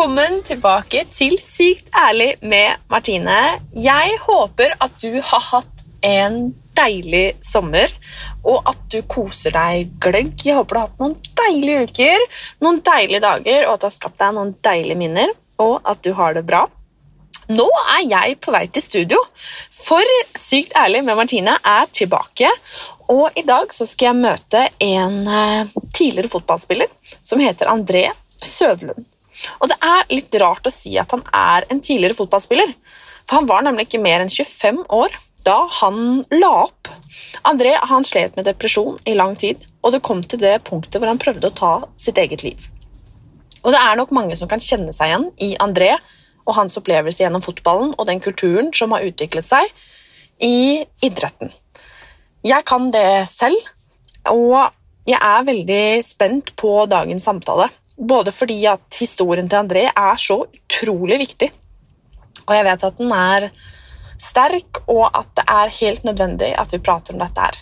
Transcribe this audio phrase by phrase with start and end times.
[0.00, 3.34] Velkommen tilbake til Sykt ærlig med Martine.
[3.76, 6.38] Jeg håper at du har hatt en
[6.72, 7.92] deilig sommer,
[8.40, 10.30] og at du koser deg gløgg.
[10.40, 11.12] Jeg håper du har hatt noen
[11.42, 12.24] deilige uker,
[12.64, 16.16] noen deilige dager, og at du har skapt deg noen deilige minner, og at du
[16.16, 16.62] har det bra.
[17.52, 19.20] Nå er jeg på vei til studio,
[19.82, 22.48] for Sykt ærlig med Martine er tilbake.
[23.12, 26.88] Og i dag så skal jeg møte en eh, tidligere fotballspiller
[27.20, 28.06] som heter André
[28.40, 29.09] Sødlund.
[29.60, 32.72] Og det er litt rart å si at han er en tidligere fotballspiller,
[33.26, 35.14] for han var nemlig ikke mer enn 25 år
[35.46, 36.90] da han la opp.
[37.48, 41.08] André han slet med depresjon i lang tid, og det kom til det punktet hvor
[41.08, 42.66] han prøvde å ta sitt eget liv.
[43.64, 45.94] Og det er nok mange som kan kjenne seg igjen i André
[46.46, 49.68] og hans opplevelse gjennom fotballen og den kulturen som har utviklet seg
[50.40, 51.52] i idretten.
[52.44, 53.60] Jeg kan det selv,
[54.32, 54.72] og
[55.08, 57.68] jeg er veldig spent på dagens samtale.
[58.00, 61.50] Både fordi at historien til André er så utrolig viktig,
[62.46, 63.50] og jeg vet at den er
[64.20, 67.58] sterk, og at det er helt nødvendig at vi prater om dette her.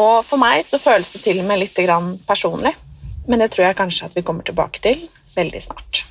[0.00, 1.76] Og for meg så føles det til og med litt
[2.26, 2.72] personlig,
[3.28, 5.04] men det tror jeg kanskje at vi kommer tilbake til
[5.36, 6.04] veldig snart.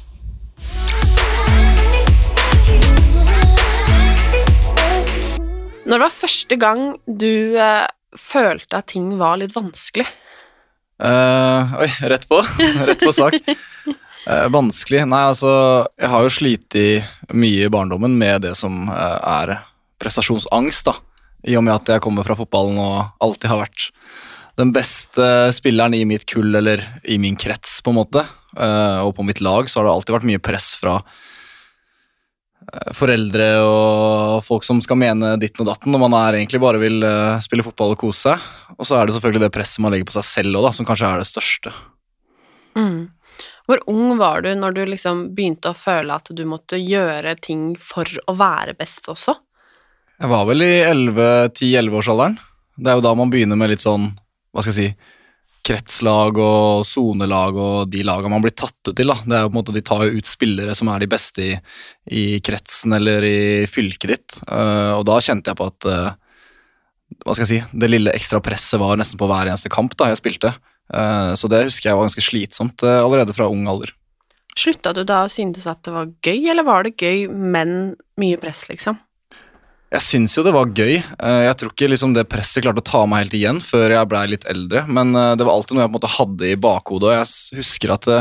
[5.89, 10.05] Når det var første gang du eh, følte at ting var litt vanskelig?
[10.99, 12.41] Eh, oi, rett på.
[12.89, 13.37] rett på sak.
[14.29, 15.05] Uh, vanskelig?
[15.07, 15.51] Nei, altså
[15.97, 16.75] Jeg har jo slitt
[17.31, 19.55] mye i barndommen med det som uh, er
[20.01, 20.97] prestasjonsangst, da.
[21.47, 23.89] I og med at jeg kommer fra fotballen og alltid har vært
[24.59, 25.23] den beste
[25.55, 28.25] spilleren i mitt kull eller i min krets, på en måte.
[28.59, 31.28] Og på mitt lag så har det alltid vært mye press fra eh,
[32.95, 37.03] foreldre og folk som skal mene ditten og datten, når man er egentlig bare vil
[37.05, 38.49] eh, spille fotball og kose seg.
[38.77, 41.09] Og så er det selvfølgelig det presset man legger på seg selv òg, som kanskje
[41.09, 41.73] er det største.
[42.77, 43.09] Mm.
[43.69, 47.71] Hvor ung var du når du liksom begynte å føle at du måtte gjøre ting
[47.77, 49.35] for å være best også?
[50.19, 52.39] Jeg var vel i 10-11-årsalderen.
[52.79, 54.09] Det er jo da man begynner med litt sånn,
[54.51, 55.13] hva skal jeg si,
[55.69, 59.11] kretslag og sonelag og de lagene man blir tatt ut til.
[59.11, 59.17] da.
[59.21, 61.45] Det er jo på en måte De tar jo ut spillere som er de beste
[61.45, 61.51] i,
[62.11, 64.39] i kretsen eller i fylket ditt.
[64.47, 66.09] Uh, og da kjente jeg på at uh,
[67.25, 70.11] hva skal jeg si, det lille ekstra presset var nesten på hver eneste kamp da
[70.11, 70.53] jeg spilte.
[70.89, 73.93] Uh, så det husker jeg var ganske slitsomt allerede fra ung alder.
[74.59, 78.39] Slutta du da å synes at det var gøy, eller var det gøy, men mye
[78.41, 78.97] press, liksom?
[79.89, 80.99] Jeg syns jo det var gøy.
[81.01, 84.09] Eh, Jeg tror ikke liksom det presset klarte å ta meg helt igjen før jeg
[84.11, 86.59] blei litt eldre, men eh, det var alltid noe jeg på en måte hadde i
[86.61, 88.19] bakhodet, og jeg husker at det,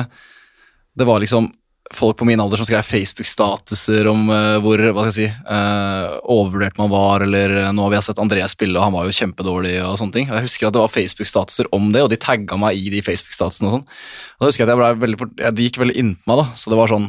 [0.96, 1.50] det var liksom
[1.92, 6.16] folk på min alder som skrev Facebook-statuser om eh, hvor hva skal jeg si, eh,
[6.28, 9.16] overvurdert man var, eller eh, nå har vi sett Andreas spille, og han var jo
[9.20, 10.28] kjempedårlig, og sånne ting.
[10.32, 13.68] Jeg husker at det var Facebook-statuser om det, og de tagga meg i de Facebook-statusene
[13.70, 13.86] og sånn.
[13.88, 16.72] Og da husker jeg at jeg ble veldig, ja, gikk veldig innpå meg, da, så
[16.72, 17.08] det var sånn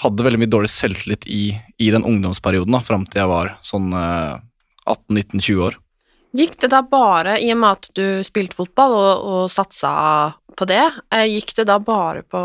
[0.00, 1.44] hadde veldig mye dårlig selvtillit i,
[1.78, 4.36] i den ungdomsperioden, da, fram til jeg var sånn eh,
[4.88, 5.78] 18-19-20 år.
[6.32, 9.92] Gikk det da bare, i og med at du spilte fotball og, og satsa
[10.56, 12.42] på det, eh, gikk det da bare på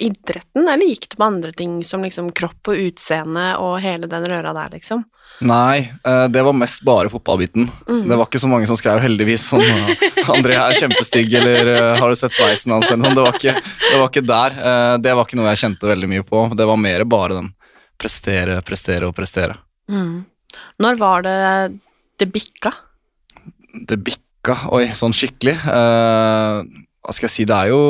[0.00, 4.24] idretten, eller gikk det på andre ting som liksom kropp og utseende og hele den
[4.28, 5.04] røra der, liksom?
[5.46, 7.68] Nei, eh, det var mest bare fotballbiten.
[7.88, 8.02] Mm.
[8.08, 9.62] Det var ikke så mange som skrev heldigvis sånn
[10.34, 13.14] André er kjempestygg, eller eh, har du sett sveisen hans, eller noe.
[13.16, 13.54] Det var ikke,
[13.86, 14.58] det var ikke der.
[15.00, 16.44] Det var ikke noe jeg kjente veldig mye på.
[16.58, 17.52] Det var mer bare den
[18.00, 19.56] prestere, prestere og prestere.
[19.90, 20.20] Mm.
[20.82, 21.38] Når var det
[22.20, 22.74] det bikka?
[23.88, 25.56] Det bikka, oi, sånn skikkelig.
[25.64, 27.82] Hva skal jeg si, det er jo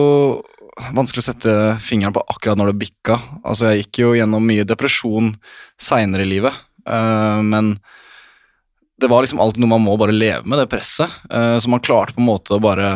[0.96, 3.16] vanskelig å sette fingeren på akkurat når det bikka.
[3.42, 5.32] Altså, jeg gikk jo gjennom mye depresjon
[5.80, 6.56] seinere i livet,
[6.88, 7.74] uh, men
[9.00, 11.12] det var liksom alltid noe man må bare leve med, det presset.
[11.32, 12.92] Uh, så man klarte på en måte å bare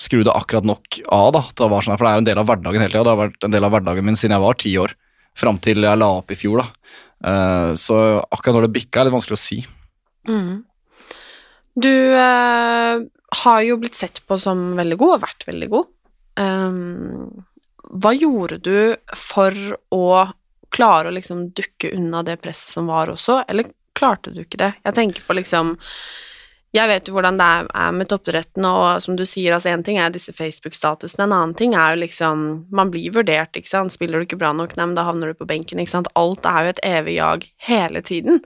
[0.00, 1.32] skru det akkurat nok av.
[1.36, 3.04] da, det sånn, For det er jo en del av hverdagen hele tida.
[3.04, 4.96] Det har vært en del av hverdagen min siden jeg var ti år.
[5.38, 6.62] Fram til jeg la opp i fjor.
[6.62, 6.96] da.
[7.20, 7.96] Uh, så
[8.28, 9.62] akkurat når det bikka, er litt vanskelig å si.
[10.28, 10.60] Mm.
[11.80, 11.92] Du
[13.40, 15.88] har jo blitt sett på som veldig god, og vært veldig god.
[16.40, 17.44] Um,
[17.90, 19.56] hva gjorde du for
[19.92, 20.06] å
[20.70, 24.72] klare å liksom dukke unna det presset som var også, eller klarte du ikke det?
[24.86, 25.76] Jeg tenker på liksom
[26.70, 29.96] jeg vet jo hvordan det er med toppidretten, og som du sier, altså én ting
[29.98, 33.90] er disse Facebook-statusene, en annen ting er jo liksom Man blir vurdert, ikke sant.
[33.90, 36.10] Spiller du ikke bra nok, nei, men da havner du på benken, ikke sant.
[36.14, 38.38] Alt er jo et evig jag hele tiden.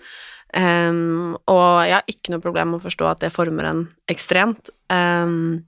[0.56, 4.73] Um, og jeg har ikke noe problem med å forstå at det former en ekstremt.
[4.88, 5.67] Um,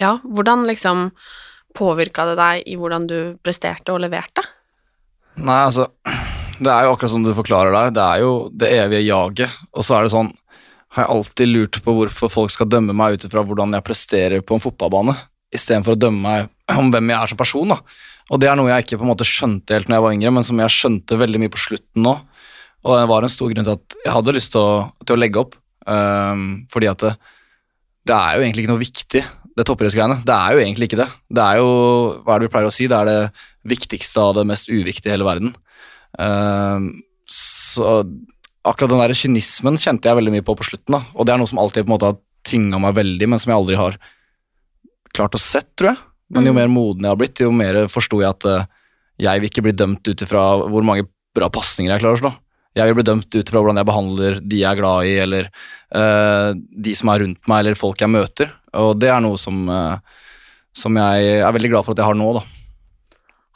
[0.00, 1.10] ja, hvordan liksom
[1.76, 4.44] påvirka det deg i hvordan du presterte og leverte?
[5.36, 5.90] Nei, altså
[6.56, 7.90] Det er jo akkurat som du forklarer der.
[7.92, 9.56] Det er jo det evige jaget.
[9.76, 10.30] Og så er det sånn
[10.96, 14.40] Har jeg alltid lurt på hvorfor folk skal dømme meg ut ifra hvordan jeg presterer
[14.40, 15.12] på en fotballbane,
[15.52, 17.74] istedenfor å dømme meg om hvem jeg er som person.
[17.74, 17.76] da.
[18.32, 20.32] Og det er noe jeg ikke på en måte skjønte helt når jeg var yngre,
[20.38, 22.14] men som jeg skjønte veldig mye på slutten nå.
[22.86, 24.72] Og det var en stor grunn til at jeg hadde lyst til å,
[25.04, 25.58] til å legge opp.
[25.86, 27.12] Um, fordi at det,
[28.08, 29.22] det, er jo egentlig ikke noe viktig,
[29.56, 30.20] det toppidrettsgreiene.
[30.26, 31.08] Det er jo egentlig ikke det.
[31.32, 31.68] Det er jo,
[32.24, 33.20] hva er det vi pleier å si, det er det
[33.72, 35.54] viktigste av det mest uviktige i hele verden.
[36.20, 36.92] Uh,
[37.32, 38.02] så
[38.66, 41.02] akkurat den der kynismen kjente jeg veldig mye på på slutten, da.
[41.14, 43.52] og det er noe som alltid på en måte har tynga meg veldig, men som
[43.52, 43.98] jeg aldri har
[45.16, 46.02] klart å sett, tror jeg.
[46.34, 46.58] Men jo mm.
[46.58, 48.66] mer moden jeg har blitt, jo mer forsto jeg at uh,
[49.22, 51.06] jeg vil ikke bli dømt ut ifra hvor mange
[51.36, 52.32] bra pasninger jeg klarer å slå.
[52.76, 55.48] Jeg vil bli dømt ut fra hvordan jeg behandler de jeg er glad i, eller
[55.96, 58.52] uh, de som er rundt meg, eller folk jeg møter.
[58.76, 59.96] Og det er noe som, uh,
[60.76, 62.44] som jeg er veldig glad for at jeg har nå, da.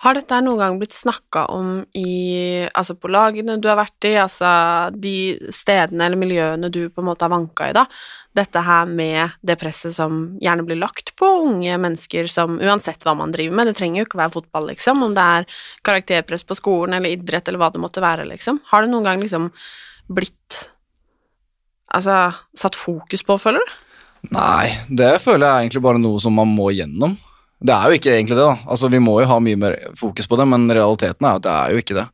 [0.00, 4.14] Har dette noen gang blitt snakka om i Altså på lagene du har vært i,
[4.17, 4.49] altså
[4.97, 7.85] de stedene eller miljøene du på en måte har vanka i, da?
[8.37, 13.17] Dette her med det presset som gjerne blir lagt på unge mennesker som Uansett hva
[13.19, 16.56] man driver med, det trenger jo ikke være fotball, liksom, om det er karakterpress på
[16.56, 18.62] skolen eller idrett eller hva det måtte være, liksom.
[18.73, 19.50] Har det noen gang liksom
[20.08, 20.62] blitt
[21.91, 23.79] Altså satt fokus på, føler du?
[24.37, 27.17] Nei, det føler jeg egentlig bare noe som man må gjennom.
[27.61, 28.57] Det er jo ikke egentlig det, da.
[28.73, 31.53] Altså, vi må jo ha mye mer fokus på det, men realiteten er at det
[31.53, 32.07] er jo ikke det.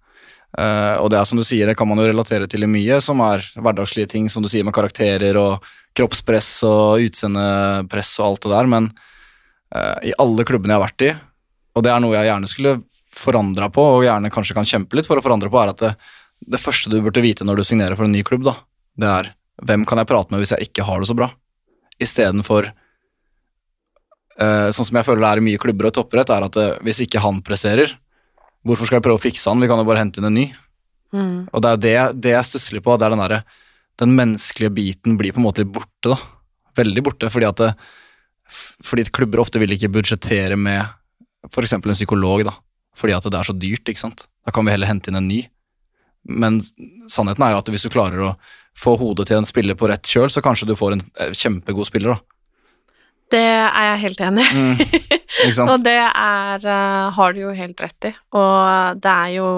[0.56, 2.98] Uh, og det er som du sier, det kan man jo relatere til i mye,
[3.04, 5.66] som er hverdagslige ting, som du sier med karakterer og
[5.96, 8.90] kroppspress og utseendepress og alt det der, men
[9.76, 11.10] uh, i alle klubbene jeg har vært i,
[11.76, 12.76] og det er noe jeg gjerne skulle
[13.16, 15.93] forandra på, og gjerne kanskje kan kjempe litt for å forandre på, er at det,
[16.56, 18.56] det første du burde vite når du signerer for en ny klubb, da,
[18.96, 19.31] det er
[19.69, 21.31] hvem kan jeg prate med hvis jeg ikke har det så bra,
[22.00, 22.72] istedenfor
[24.36, 27.02] sånn som jeg føler det er i mye klubber og toppidrett, er at uh, hvis
[27.06, 27.94] ikke han presserer,
[28.66, 29.62] hvorfor skal jeg prøve å fikse han?
[29.62, 30.46] Vi kan jo bare hente inn en ny.
[31.14, 31.36] Mm.
[31.54, 31.94] Og det er det,
[32.26, 33.44] det jeg stusslig på, det er den derre
[33.96, 36.18] Den menneskelige biten blir på en måte litt borte, da.
[36.76, 37.70] Veldig borte, fordi at det,
[38.84, 40.84] fordi klubber ofte vil ikke budsjettere med
[41.48, 41.76] f.eks.
[41.78, 42.52] en psykolog, da.
[42.96, 44.26] Fordi at det er så dyrt, ikke sant.
[44.44, 45.42] Da kan vi heller hente inn en ny.
[46.26, 46.60] Men
[47.12, 48.34] sannheten er jo at hvis du klarer å
[48.76, 51.88] få hodet til en spiller på rett kjøl, så kanskje du får en eh, kjempegod
[51.88, 52.35] spiller, da.
[53.32, 54.50] Det er jeg helt enig i.
[54.55, 54.76] Mm,
[55.70, 58.12] og det er uh, har du jo helt rett i.
[58.38, 59.49] Og det er jo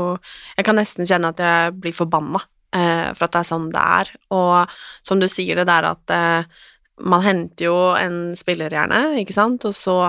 [0.56, 3.84] Jeg kan nesten kjenne at jeg blir forbanna uh, for at det er sånn det
[4.00, 4.12] er.
[4.34, 6.66] Og som du sier, det der at uh,
[6.98, 10.00] man henter jo en spiller, gjerne, ikke sant, og så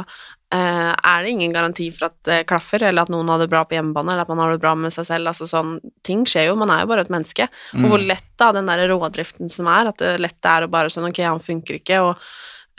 [0.49, 3.75] er det ingen garanti for at det klaffer, eller at noen har det bra på
[3.75, 5.29] hjemmebane, eller at man har det bra med seg selv.
[5.29, 7.45] Altså sånn Ting skjer jo, man er jo bare et menneske.
[7.69, 7.83] Mm.
[7.83, 10.89] Og hvor lett da den der rådriften som er, at det lett er å bare
[10.89, 12.25] sånn Ok, han funker ikke, og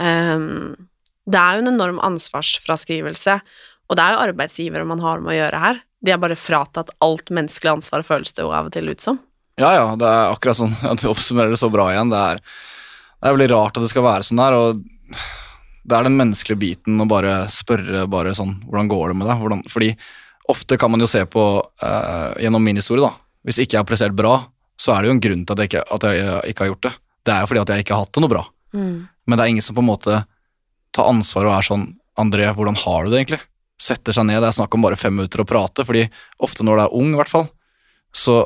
[0.01, 0.89] Um,
[1.31, 3.39] det er jo en enorm ansvarsfraskrivelse,
[3.91, 5.83] og det er jo arbeidsgivere man har med å gjøre her.
[6.01, 9.21] De er bare fratatt alt menneskelig ansvar, føles det jo av og til ut som.
[9.61, 12.13] Ja, ja, det er akkurat sånn at du oppsummerer det så bra igjen.
[12.13, 14.81] Det er, det er veldig rart at det skal være sånn her, og
[15.91, 19.41] det er den menneskelige biten å bare spørre bare sånn Hvordan går det med deg?
[19.41, 19.89] Hvordan, fordi
[20.53, 23.15] ofte kan man jo se på uh, gjennom min historie, da.
[23.47, 24.37] Hvis ikke jeg har prestert bra,
[24.81, 26.87] så er det jo en grunn til at jeg ikke, at jeg ikke har gjort
[26.89, 26.93] det.
[27.27, 28.43] Det er jo fordi at jeg ikke har hatt det noe bra.
[28.77, 30.23] Mm men det er ingen som på en måte
[30.91, 31.89] tar ansvar og er sånn
[32.21, 33.39] André, hvordan har du det egentlig?
[33.81, 36.03] Setter seg ned, det er snakk om bare fem minutter å prate, fordi
[36.43, 37.47] ofte når du er ung, i hvert fall,
[38.13, 38.43] så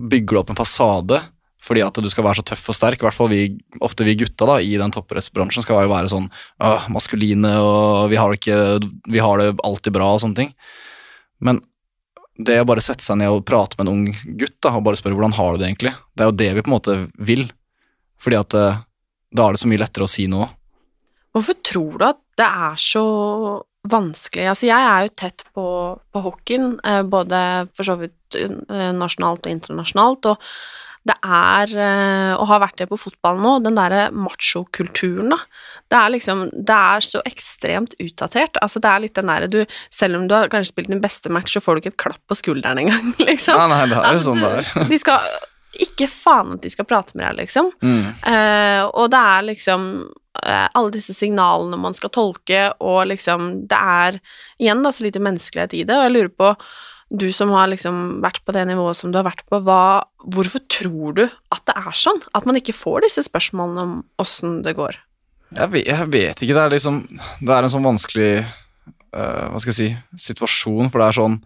[0.00, 1.20] bygger du opp en fasade
[1.66, 3.00] fordi at du skal være så tøff og sterk.
[3.00, 3.40] I hvert fall vi,
[3.82, 8.18] ofte vi gutta da, i den topprettsbransjen skal jo være sånn øh, maskuline og vi
[8.20, 8.58] har, ikke,
[9.10, 10.52] vi har det alltid bra og sånne ting.
[11.42, 11.58] Men
[12.38, 15.00] det å bare sette seg ned og prate med en ung gutt da, og bare
[15.00, 17.48] spørre hvordan har du det egentlig, det er jo det vi på en måte vil.
[18.22, 18.84] Fordi at øh,
[19.30, 20.48] da er det så mye lettere å si noe.
[21.36, 23.04] Hvorfor tror du at det er så
[23.86, 24.48] vanskelig?
[24.52, 25.66] Altså, jeg er jo tett på,
[26.12, 27.38] på hockeyen, eh, både
[27.76, 30.48] for så vidt eh, nasjonalt og internasjonalt, og
[31.06, 35.38] det er, eh, og har vært det på fotballen nå, den derre machokulturen, da.
[35.86, 38.58] Det er liksom Det er så ekstremt utdatert.
[38.58, 39.60] Altså, det er litt den derre du
[39.94, 42.22] Selv om du har kanskje spilt din beste match, så får du ikke et klapp
[42.26, 43.60] på skulderen engang, liksom.
[43.60, 44.90] Nei, nei, det er jo Altså, sånn det er.
[44.90, 45.28] De skal
[45.84, 47.70] Ikke faen at de skal prate med deg, liksom.
[47.82, 48.14] Mm.
[48.24, 53.78] Uh, og det er liksom uh, alle disse signalene man skal tolke, og liksom Det
[53.78, 54.20] er
[54.62, 56.52] igjen da så lite menneskelighet i det, og jeg lurer på
[57.06, 60.62] du som har liksom vært på det nivået som du har vært på, hva, hvorfor
[60.72, 61.22] tror du
[61.54, 62.18] at det er sånn?
[62.34, 63.92] At man ikke får disse spørsmålene om
[64.22, 64.98] åssen det går?
[65.54, 66.56] Jeg vet, jeg vet ikke.
[66.56, 66.96] Det er liksom
[67.38, 71.38] Det er en sånn vanskelig uh, Hva skal jeg si situasjon, for det er sånn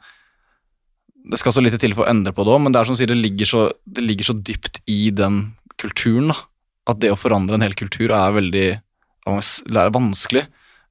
[1.30, 2.96] Det skal så lite til for å endre på det òg, men det er som
[2.96, 5.42] sier, det ligger, så, det ligger så dypt i den
[5.80, 6.38] kulturen da,
[6.90, 8.68] at det å forandre en hel kultur er veldig
[9.30, 10.46] det er vanskelig.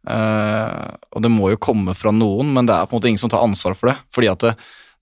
[0.08, 3.22] Uh, og det må jo komme fra noen, men det er på en måte ingen
[3.22, 3.98] som tar ansvar for det.
[4.16, 4.54] Fordi at det,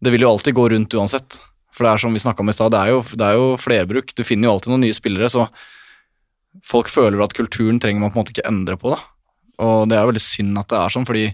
[0.02, 1.38] det vil jo alltid gå rundt uansett.
[1.76, 2.82] For det er som vi snakka om i stad, det,
[3.20, 4.16] det er jo flerbruk.
[4.18, 5.46] Du finner jo alltid noen nye spillere, så
[6.66, 8.96] folk føler at kulturen trenger man på en måte ikke endre på.
[8.96, 9.04] da.
[9.68, 11.28] Og det er jo veldig synd at det er sånn, fordi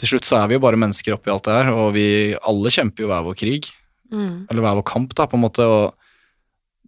[0.00, 2.06] til slutt så er vi jo bare mennesker oppi alt det her, og vi
[2.40, 3.70] alle kjemper jo hver vår krig,
[4.10, 4.48] Mm.
[4.50, 5.62] eller hver vår kamp, da, på en måte.
[5.62, 5.94] og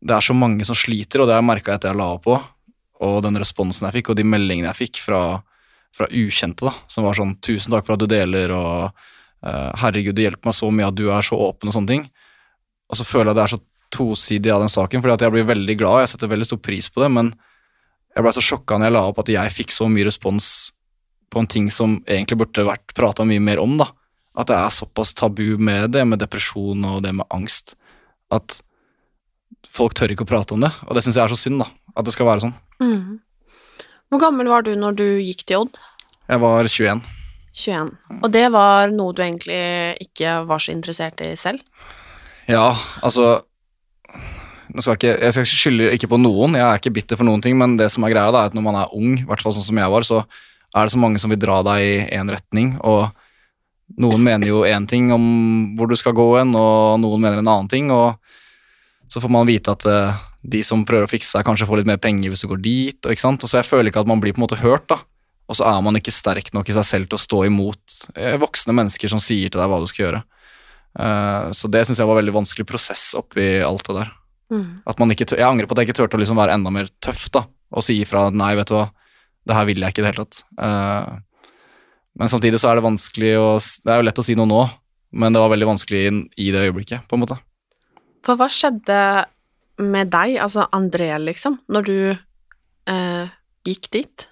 [0.02, 2.24] det er så mange som sliter, og det har jeg merka etter jeg la opp
[2.24, 2.34] på,
[3.06, 5.20] og den responsen jeg fikk, og de meldingene jeg fikk fra,
[5.94, 8.92] fra ukjente, da, som var sånn 'tusen takk for at du deler', og
[9.46, 12.10] eh, 'herregud, du hjelper meg så mye at du er så åpen', og sånne ting.
[12.90, 13.60] Og så føler jeg det er så
[13.92, 16.58] tosidig av den saken, fordi at jeg blir veldig glad, og jeg setter veldig stor
[16.58, 17.34] pris på det, men
[18.16, 20.72] jeg ble så sjokka når jeg la opp at jeg fikk så mye respons
[21.32, 23.88] på en ting som egentlig burde vært prata mye mer om, da.
[24.38, 27.74] At det er såpass tabu med det, med depresjon og det med angst,
[28.32, 28.60] at
[29.72, 30.72] folk tør ikke å prate om det.
[30.86, 31.68] Og det syns jeg er så synd, da.
[31.96, 32.54] At det skal være sånn.
[32.80, 33.20] Mm.
[34.12, 35.80] Hvor gammel var du når du gikk til Odd?
[36.28, 37.02] Jeg var 21.
[37.52, 37.90] 21.
[38.20, 39.62] Og det var noe du egentlig
[40.04, 41.64] ikke var så interessert i selv?
[42.48, 42.72] Ja,
[43.04, 43.42] altså
[44.72, 47.42] jeg skal ikke, jeg skal skylde ikke på noen, jeg er ikke bitter for noen
[47.44, 49.44] ting, men det som er greia, da, er at når man er ung, i hvert
[49.44, 50.22] fall sånn som jeg var, så
[50.72, 53.10] er det så mange som vil dra deg i én retning, og
[54.00, 55.24] noen mener jo én ting om
[55.76, 58.16] hvor du skal gå hen, og noen mener en annen ting, og
[59.12, 61.90] så får man vite at eh, de som prøver å fikse deg, kanskje får litt
[61.90, 64.08] mer penger hvis du går dit, og ikke sant, og så jeg føler ikke at
[64.10, 65.02] man blir på en måte hørt, da.
[65.50, 68.38] Og så er man ikke sterk nok i seg selv til å stå imot eh,
[68.40, 70.22] voksne mennesker som sier til deg hva du skal gjøre.
[71.02, 74.14] Eh, så det syns jeg var en veldig vanskelig prosess oppi alt det der.
[74.52, 74.64] Mm.
[74.88, 76.88] At man ikke jeg angrer på at jeg ikke turte å liksom være enda mer
[77.04, 78.86] tøff da, og si ifra at nei, vet du hva,
[79.48, 80.42] det her vil jeg ikke i det hele tatt.
[80.66, 81.20] Eh,
[82.20, 84.62] men samtidig så er det vanskelig å Det er jo lett å si noe nå,
[85.16, 86.02] men det var veldig vanskelig
[86.36, 87.38] i, det øyeblikket, på en måte.
[88.24, 88.98] For hva skjedde
[89.82, 93.32] med deg, altså André, liksom, når du eh,
[93.66, 94.26] gikk dit?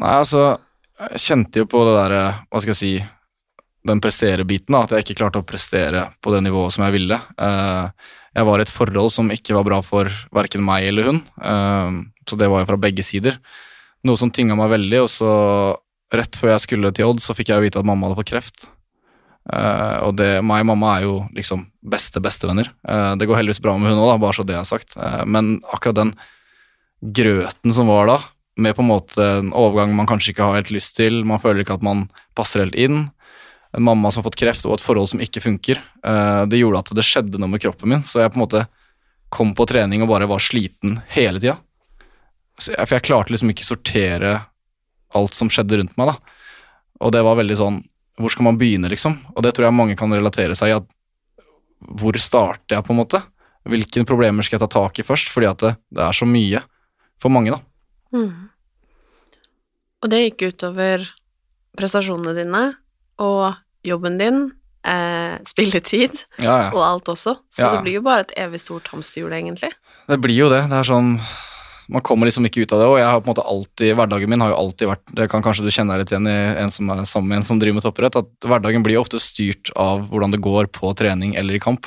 [0.00, 0.58] Nei, altså,
[1.00, 2.22] jeg kjente jo på det derre,
[2.52, 2.94] hva skal jeg si,
[3.86, 7.18] den prestere-biten, da, at jeg ikke klarte å prestere på det nivået som jeg ville.
[7.38, 11.22] Eh, jeg var i et forhold som ikke var bra for verken meg eller hun,
[12.28, 13.38] så det var jo fra begge sider.
[14.06, 15.32] Noe som tynga meg veldig, og så
[16.14, 18.68] rett før jeg skulle til Odd, så fikk jeg vite at mamma hadde fått kreft.
[19.46, 22.72] Uh, og det, meg og mamma er jo liksom beste bestevenner.
[22.86, 24.96] Uh, det går heldigvis bra med hun òg, bare så det er sagt.
[24.98, 26.14] Uh, men akkurat den
[27.14, 28.16] grøten som var da,
[28.58, 31.62] med på en måte en overgang man kanskje ikke har helt lyst til, man føler
[31.62, 32.06] ikke at man
[32.38, 33.04] passer helt inn,
[33.76, 35.82] en mamma som har fått kreft og et forhold som ikke funker,
[36.48, 38.62] det gjorde at det skjedde noe med kroppen min, så jeg på en måte
[39.28, 41.58] kom på trening og bare var sliten hele tida.
[42.58, 44.46] Så jeg- For jeg klarte liksom ikke sortere
[45.14, 46.16] alt som skjedde rundt meg, da.
[47.00, 47.82] Og det var veldig sånn
[48.18, 49.18] Hvor skal man begynne, liksom?
[49.36, 50.76] Og det tror jeg mange kan relatere seg i.
[50.76, 50.86] at
[52.00, 53.22] Hvor starter jeg, på en måte?
[53.68, 55.28] Hvilke problemer skal jeg ta tak i først?
[55.28, 56.62] Fordi at det, det er så mye
[57.20, 57.60] for mange, da.
[58.14, 58.48] Mm.
[60.02, 61.04] Og det gikk utover
[61.76, 62.62] prestasjonene dine
[63.18, 64.52] og jobben din,
[64.84, 66.70] eh, spilletid Ja, ja.
[66.72, 67.36] og alt også.
[67.52, 67.72] Så Ja.
[67.76, 69.72] det blir jo bare et evig stort hamsterhjul, egentlig.
[70.08, 70.62] Det blir jo det.
[70.70, 71.20] Det er sånn
[71.92, 74.30] Man kommer liksom ikke ut av det, og jeg har på en måte alltid hverdagen
[74.32, 76.72] min har jo alltid vært Det kan kanskje du kjenne deg litt igjen i en
[76.74, 80.08] som er sammen med en som driver med toppidrett, at hverdagen blir ofte styrt av
[80.10, 81.86] hvordan det går på trening eller i kamp.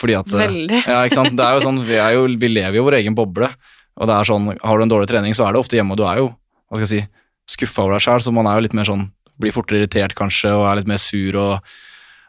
[0.00, 0.82] Fordi at Veldig.
[0.84, 1.36] Ja, ikke sant.
[1.38, 3.48] Det er jo sånn, vi, er jo, vi lever jo vår egen boble,
[3.96, 6.00] og det er sånn Har du en dårlig trening, så er det ofte hjemme, og
[6.00, 8.64] du er jo hva skal jeg si, skuffa over deg sjøl, så man er jo
[8.64, 9.10] litt mer sånn
[9.40, 11.72] Blir fortere irritert kanskje, og er litt mer sur og,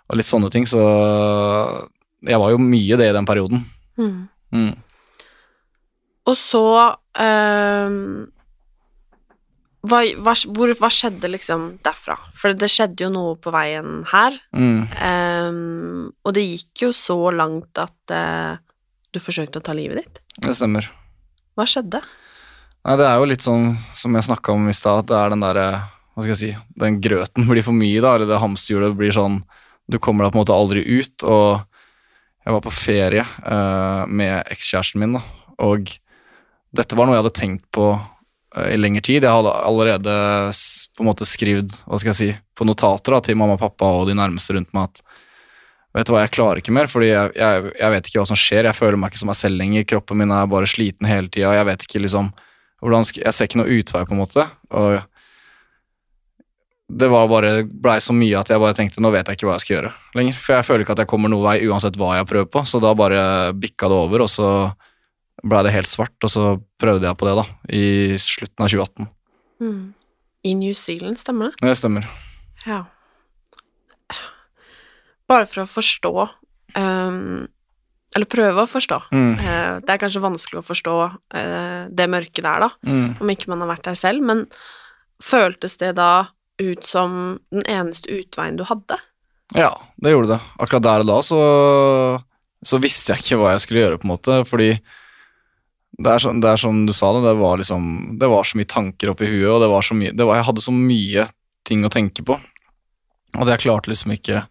[0.08, 0.64] og litt sånne ting.
[0.68, 0.80] Så
[2.24, 3.66] jeg var jo mye det i den perioden.
[4.00, 4.14] Mm.
[4.56, 4.72] Mm.
[6.30, 6.63] Og så
[7.20, 8.25] um,
[9.84, 12.15] hva, hva, hvor, hva skjedde liksom derfra?
[12.39, 14.38] For det skjedde jo noe på veien her.
[14.56, 14.77] Mm.
[14.96, 18.56] Um, og det gikk jo så langt at uh,
[19.12, 20.22] du forsøkte å ta livet ditt.
[20.46, 20.88] Det stemmer.
[21.60, 22.00] Hva skjedde?
[22.84, 25.36] Nei, det er jo litt sånn som jeg snakka om i stad, at det er
[25.36, 25.68] den derre
[26.13, 29.38] Hva skal jeg si Den grøten blir for mye, da, eller det hamsterhjulet blir sånn
[29.88, 31.63] Du kommer deg på en måte aldri ut, og
[32.44, 35.24] Jeg var på ferie uh, med ekskjæresten min, da,
[35.63, 35.94] og
[36.74, 39.22] dette var noe jeg hadde tenkt på eh, i lengre tid.
[39.22, 40.15] Jeg hadde allerede
[40.98, 43.92] på en måte skrevet hva skal jeg si, på notater da, til mamma og pappa
[44.00, 45.03] og de nærmeste rundt meg at
[45.94, 48.39] vet du hva, jeg klarer ikke mer, fordi jeg, jeg, jeg vet ikke hva som
[48.39, 48.65] skjer.
[48.65, 49.86] Jeg føler meg ikke som meg selv lenger.
[49.92, 51.53] Kroppen min er bare sliten hele tida.
[51.53, 52.34] Jeg vet ikke liksom
[52.84, 54.44] hvordan Jeg ser ikke noe utvei, på en måte.
[54.75, 54.98] Og
[56.94, 59.63] det var blei så mye at jeg bare tenkte nå vet jeg ikke hva jeg
[59.63, 60.39] skal gjøre lenger.
[60.42, 62.82] For jeg føler ikke at jeg kommer noen vei uansett hva jeg prøver på, så
[62.84, 63.22] da bare
[63.56, 64.50] bikka det over, og så
[65.44, 66.44] blei det helt svart, og så
[66.80, 67.46] prøvde jeg på det, da,
[67.76, 67.86] i
[68.22, 69.10] slutten av 2018.
[69.64, 69.82] Mm.
[70.44, 71.68] I New Zealand, stemmer det?
[71.68, 72.08] Det stemmer.
[72.68, 72.82] Ja.
[75.30, 76.12] Bare for å forstå
[76.78, 77.46] um,
[78.14, 78.98] Eller prøve å forstå.
[79.16, 79.32] Mm.
[79.40, 83.16] Uh, det er kanskje vanskelig å forstå uh, det mørket der, da, Mm.
[83.24, 84.46] om ikke man har vært der selv, men
[85.24, 86.28] føltes det da
[86.62, 89.00] ut som den eneste utveien du hadde?
[89.58, 90.42] Ja, det gjorde det.
[90.62, 91.40] Akkurat der og da så,
[92.66, 94.70] så visste jeg ikke hva jeg skulle gjøre, på en måte, fordi
[95.94, 97.84] det er, sånn, det er som du sa det, det var liksom
[98.18, 100.64] Det var så mye tanker oppi huet, og det var så mye var, Jeg hadde
[100.66, 101.28] så mye
[101.70, 102.40] ting å tenke på,
[103.38, 104.42] og jeg klarte liksom ikke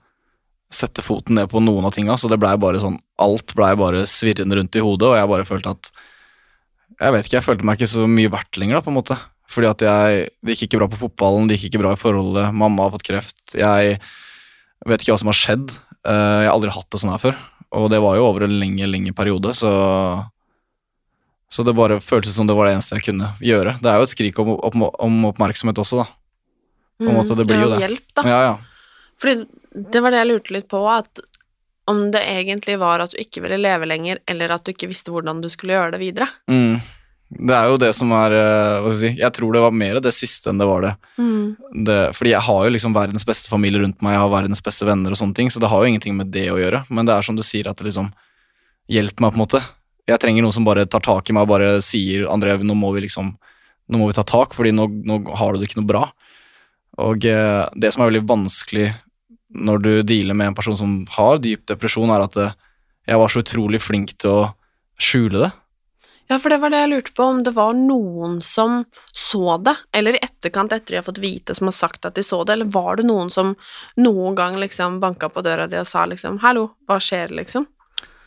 [0.72, 4.06] sette foten ned på noen av tinga, så det blei bare sånn Alt blei bare
[4.08, 5.90] svirrende rundt i hodet, og jeg bare følte at
[7.02, 9.18] Jeg vet ikke, jeg følte meg ikke så mye verdt lenger, da, på en måte.
[9.52, 12.54] Fordi at jeg Det gikk ikke bra på fotballen, det gikk ikke bra i forholdet,
[12.54, 13.98] mamma har fått kreft, jeg
[14.86, 15.74] vet ikke hva som har skjedd.
[16.06, 17.36] Eh, Jeg har aldri hatt det sånn her før,
[17.76, 19.70] og det var jo over en lenge, lenge periode, så
[21.52, 23.76] Så det bare føltes som det var det eneste jeg kunne gjøre.
[23.82, 26.06] Det er jo et skrik om, om, om oppmerksomhet også, da.
[27.02, 27.82] På en måte, det blir Ja, jo det.
[27.82, 28.24] Hjelp, da.
[28.28, 28.54] Ja, ja.
[29.20, 29.44] Fordi
[29.92, 31.20] det var det jeg lurte litt på, at
[31.90, 35.12] om det egentlig var at du ikke ville leve lenger, eller at du ikke visste
[35.12, 36.28] hvordan du skulle gjøre det videre.
[36.50, 36.80] Mm.
[37.32, 39.72] Det er jo det som er eh, Hva skal jeg si Jeg tror det var
[39.72, 40.90] mer det siste enn det var det.
[41.88, 44.84] det fordi jeg har jo liksom verdens beste familie rundt meg, jeg har verdens beste
[44.84, 46.84] venner og sånne ting, så det har jo ingenting med det å gjøre.
[46.92, 48.10] Men det er som du sier, at det liksom
[48.92, 49.62] hjelper meg, på en måte.
[50.10, 52.92] Jeg trenger noen som bare tar tak i meg og bare sier André, nå må
[52.96, 53.36] vi liksom
[53.92, 56.02] Nå må vi ta tak, fordi nå, nå har du det ikke noe bra.
[57.02, 58.86] Og eh, det som er veldig vanskelig
[59.52, 62.54] når du dealer med en person som har dyp depresjon, er at eh,
[63.10, 64.46] jeg var så utrolig flink til å
[65.02, 65.50] skjule det.
[66.30, 69.74] Ja, for det var det jeg lurte på, om det var noen som så det,
[69.92, 72.54] eller i etterkant etter de har fått vite, som har sagt at de så det,
[72.54, 73.52] eller var det noen som
[74.00, 77.66] noen gang liksom banka på døra di og sa liksom 'hallo, hva skjer', liksom?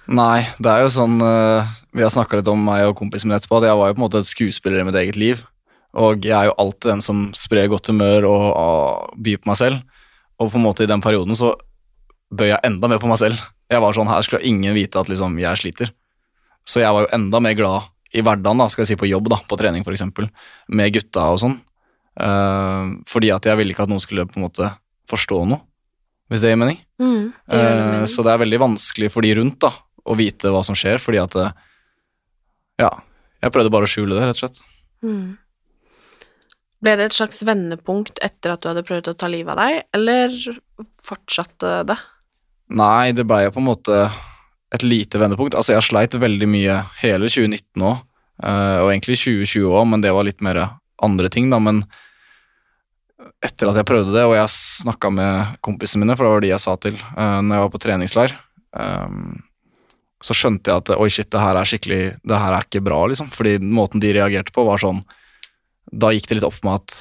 [0.06, 3.38] Nei, det er jo sånn eh, Vi har snakka litt om meg og kompisen min
[3.40, 5.42] etterpå, at jeg var jo på en måte et skuespiller i mitt eget liv.
[5.96, 9.60] Og jeg er jo alltid den som sprer godt humør og, og byr på meg
[9.60, 10.02] selv.
[10.38, 11.54] Og på en måte i den perioden så
[12.36, 13.42] bøy jeg enda mer på meg selv.
[13.72, 15.94] Jeg var sånn, Her skulle ingen vite at liksom jeg sliter.
[16.68, 19.30] Så jeg var jo enda mer glad i hverdagen, da, skal jeg si på jobb,
[19.34, 20.04] da, på trening f.eks.,
[20.72, 21.56] med gutta og sånn.
[22.16, 24.70] Uh, fordi at jeg ville ikke at noen skulle på en måte
[25.12, 25.60] forstå noe,
[26.32, 26.80] hvis det gir mening.
[27.02, 28.06] Mm, det gir mening.
[28.06, 29.74] Uh, så det er veldig vanskelig for de rundt da,
[30.06, 31.56] å vite hva som skjer, fordi at eh,
[32.82, 32.92] Ja,
[33.44, 34.62] jeg prøvde bare å skjule det, rett og slett.
[35.06, 35.38] Mm.
[36.84, 39.86] Ble det et slags vendepunkt etter at du hadde prøvd å ta livet av deg,
[39.96, 40.36] eller
[41.06, 41.98] fortsatte det?
[42.76, 44.00] Nei, det blei jo på en måte
[44.76, 45.56] et lite vendepunkt.
[45.56, 48.02] Altså, jeg sleit veldig mye hele 2019 òg,
[48.44, 50.60] og egentlig 2020 òg, men det var litt mer
[51.06, 51.62] andre ting, da.
[51.64, 51.86] Men
[53.46, 56.54] etter at jeg prøvde det, og jeg snakka med kompisene mine, for det var de
[56.54, 58.36] jeg sa til uh, når jeg var på treningsleir,
[58.80, 59.36] ehm,
[60.26, 63.04] så skjønte jeg at oi, shit, det her er skikkelig Det her er ikke bra,
[63.12, 63.30] liksom.
[63.34, 65.04] Fordi måten de reagerte på, var sånn
[65.92, 66.98] Da gikk det litt opp for meg at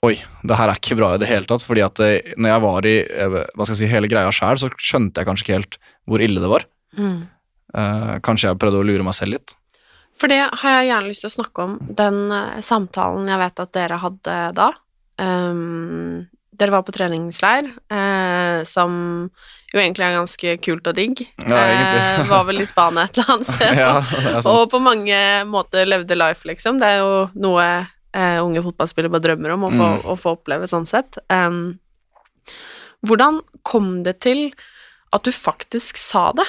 [0.00, 0.14] Oi,
[0.48, 1.60] det her er ikke bra i det hele tatt.
[1.60, 4.56] Fordi at det, når jeg var i eh, hva skal jeg si, hele greia sjæl,
[4.56, 5.76] så skjønte jeg kanskje ikke helt
[6.08, 6.64] hvor ille det var.
[6.96, 7.18] Mm.
[7.76, 9.52] Eh, kanskje jeg prøvde å lure meg selv litt.
[10.16, 13.62] For det har jeg gjerne lyst til å snakke om, den eh, samtalen jeg vet
[13.66, 14.70] at dere hadde da.
[15.20, 16.16] Ehm,
[16.60, 18.92] dere var på treningsleir, eh, som
[19.72, 21.22] jo egentlig er ganske kult og digg.
[21.46, 21.60] Ja.
[21.64, 23.80] Eh, var vel i Spania et eller annet sted.
[23.80, 26.80] Ja, og på mange måter levde life, liksom.
[26.82, 27.66] Det er jo noe
[28.12, 30.04] eh, unge fotballspillere bare drømmer om å få, Mm.
[30.10, 31.16] å få oppleve sånn sett.
[31.30, 31.78] Um,
[33.06, 34.50] hvordan kom det til
[35.14, 36.46] at du faktisk sa det?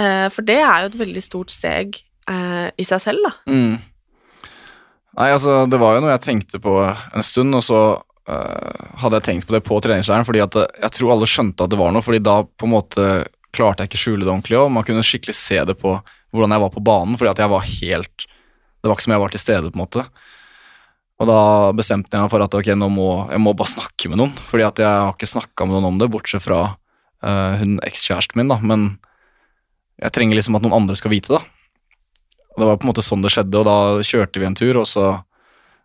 [0.00, 1.98] Eh, for det er jo et veldig stort steg
[2.30, 3.34] eh, i seg selv, da.
[3.50, 3.74] Mm.
[5.18, 7.80] Nei, altså, det var jo noe jeg tenkte på en stund, og så
[9.00, 11.72] hadde jeg tenkt på det på treningsleiren, fordi at eh, jeg tror alle skjønte at
[11.72, 13.06] det var noe, fordi da på en måte
[13.54, 15.96] klarte jeg ikke skjule det ordentlig, og man kunne skikkelig se det på
[16.30, 18.26] hvordan jeg var på banen, fordi at jeg var helt
[18.80, 20.02] Det var ikke som jeg var til stede, på en måte.
[21.20, 21.40] Og da
[21.76, 24.64] bestemte jeg meg for at ok, nå må jeg må bare snakke med noen, fordi
[24.64, 28.48] at jeg har ikke snakka med noen om det, bortsett fra uh, hun ekskjæresten min,
[28.48, 28.86] da, men
[30.00, 31.42] jeg trenger liksom at noen andre skal vite det.
[32.54, 34.80] Og det var på en måte sånn det skjedde, og da kjørte vi en tur,
[34.80, 35.10] og så,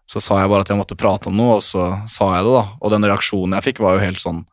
[0.05, 2.51] så sa jeg bare at jeg måtte prate om noe, og så sa jeg det,
[2.53, 2.65] da.
[2.79, 4.43] Og den reaksjonen jeg fikk, var jo helt sånn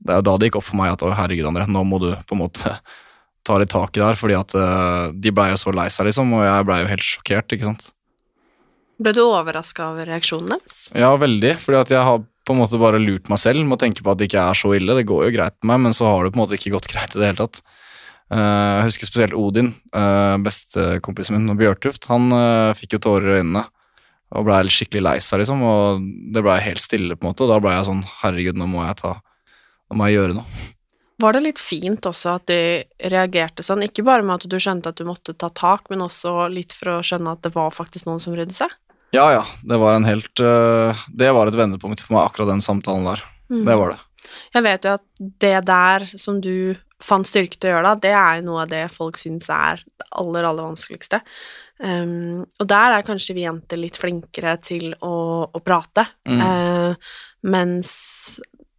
[0.00, 2.00] Det er jo da det gikk opp for meg at å, herregud, André, nå må
[2.02, 2.74] du på en måte
[3.46, 6.36] ta litt tak i der, fordi at eh, de blei jo så lei seg, liksom,
[6.36, 7.90] og jeg blei jo helt sjokkert, ikke sant.
[9.00, 10.90] Ble du overraska over reaksjonen deres?
[10.92, 13.80] Ja, veldig, fordi at jeg har på en måte bare lurt meg selv med å
[13.80, 14.96] tenke på at det ikke er så ille.
[14.98, 16.88] Det går jo greit med meg, men så har det på en måte ikke gått
[16.90, 17.62] greit i det hele tatt.
[18.30, 22.06] Eh, jeg husker spesielt Odin, uh, bestekompisen min, og Bjørtuft.
[22.12, 23.64] Han eh, fikk jo tårer i øynene
[24.30, 25.62] og blei skikkelig lei seg, liksom.
[25.66, 27.46] Og det blei helt stille, på en måte.
[27.46, 29.16] Og da blei jeg sånn herregud, nå må jeg ta
[29.90, 30.66] Nå må jeg gjøre noe.
[31.20, 32.58] Var det litt fint også at de
[33.10, 36.46] reagerte sånn, ikke bare med at du skjønte at du måtte ta tak, men også
[36.52, 38.70] litt for å skjønne at det var faktisk noen som brydde seg?
[39.10, 39.42] Ja, ja.
[39.66, 43.24] Det var en helt eh, Det var et vendepunkt for meg, akkurat den samtalen der.
[43.50, 43.64] Mm.
[43.66, 44.30] Det var det.
[44.54, 45.04] Jeg vet jo at
[45.42, 46.54] det der som du
[47.04, 49.82] fant styrke til å gjøre da, det er jo noe av det folk syns er
[49.82, 51.22] det aller, aller vanskeligste.
[51.80, 55.14] Um, og der er kanskje vi jenter litt flinkere til å,
[55.48, 56.40] å prate, Mm.
[56.44, 57.14] uh,
[57.48, 57.92] mens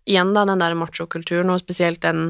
[0.05, 2.29] igjen da, den der machokulturen, og spesielt den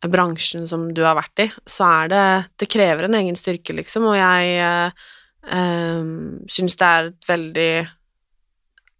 [0.00, 2.26] bransjen som du har vært i, så er det
[2.60, 5.08] Det krever en egen styrke, liksom, og jeg uh,
[5.52, 7.72] um, syns det er et veldig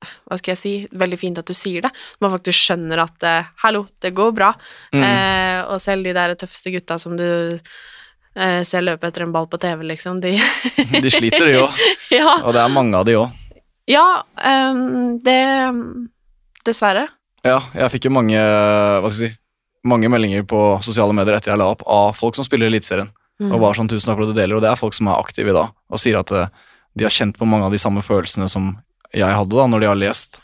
[0.01, 1.91] hva skal jeg si, veldig fint at du sier det.
[2.25, 4.55] Man faktisk skjønner at eh, 'hallo, det går bra'.
[4.95, 5.03] Mm.
[5.05, 7.61] Eh, og selv de der tøffeste gutta som du
[8.37, 10.37] eh, jeg løper etter en ball på TV, liksom, de
[11.05, 11.81] De sliter, de òg.
[12.21, 13.31] Ja, Og det er mange av de òg.
[13.91, 15.39] ja um, det
[16.67, 17.07] Dessverre.
[17.47, 19.37] Ja, jeg fikk jo mange, hva skal jeg si,
[19.89, 23.09] mange meldinger på sosiale medier etter jeg la opp av folk som spiller Eliteserien.
[23.41, 23.55] Mm.
[23.55, 25.17] Og bare sånn 'tusen takk for at du deler', og det er folk som er
[25.17, 26.51] aktive i dag, og sier at eh,
[26.93, 28.75] de har kjent på mange av de samme følelsene som
[29.17, 30.43] jeg hadde da, når de har lest.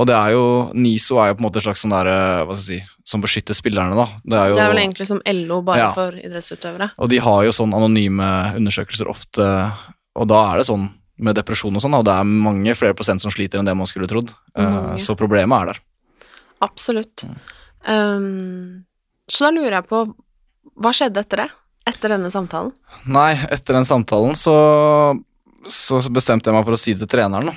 [0.00, 2.44] Og det er jo, NISO er jo på en måte et slags sånn der, eh,
[2.48, 4.06] hva skal jeg si, som beskytter spillerne, da.
[4.26, 5.90] Det er jo Det er vel egentlig som LO, bare Ja.
[5.94, 6.90] for idrettsutøvere.
[6.98, 9.46] Og de har jo sånn anonyme undersøkelser ofte,
[10.16, 10.88] og da er det sånn
[11.18, 13.86] med depresjon og sånn, og det er mange flere prosent som sliter enn det man
[13.88, 14.34] skulle trodd.
[14.58, 14.96] Mm, ja.
[14.98, 15.78] Så problemet er der.
[16.66, 17.24] Absolutt.
[17.86, 18.84] Ehm,
[19.30, 20.14] så da lurer jeg på
[20.76, 21.50] Hva skjedde etter det?
[21.86, 22.72] Etter denne samtalen?
[23.06, 24.52] Nei, etter den samtalen så,
[25.64, 27.46] så bestemte jeg meg for å si det til treneren.
[27.46, 27.54] da.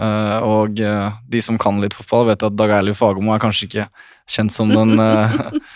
[0.00, 3.66] Eh, og uh, de som kan litt fotball, vet at Dag Eiliv Fagermo er kanskje
[3.68, 3.88] ikke
[4.30, 5.34] kjent som den uh,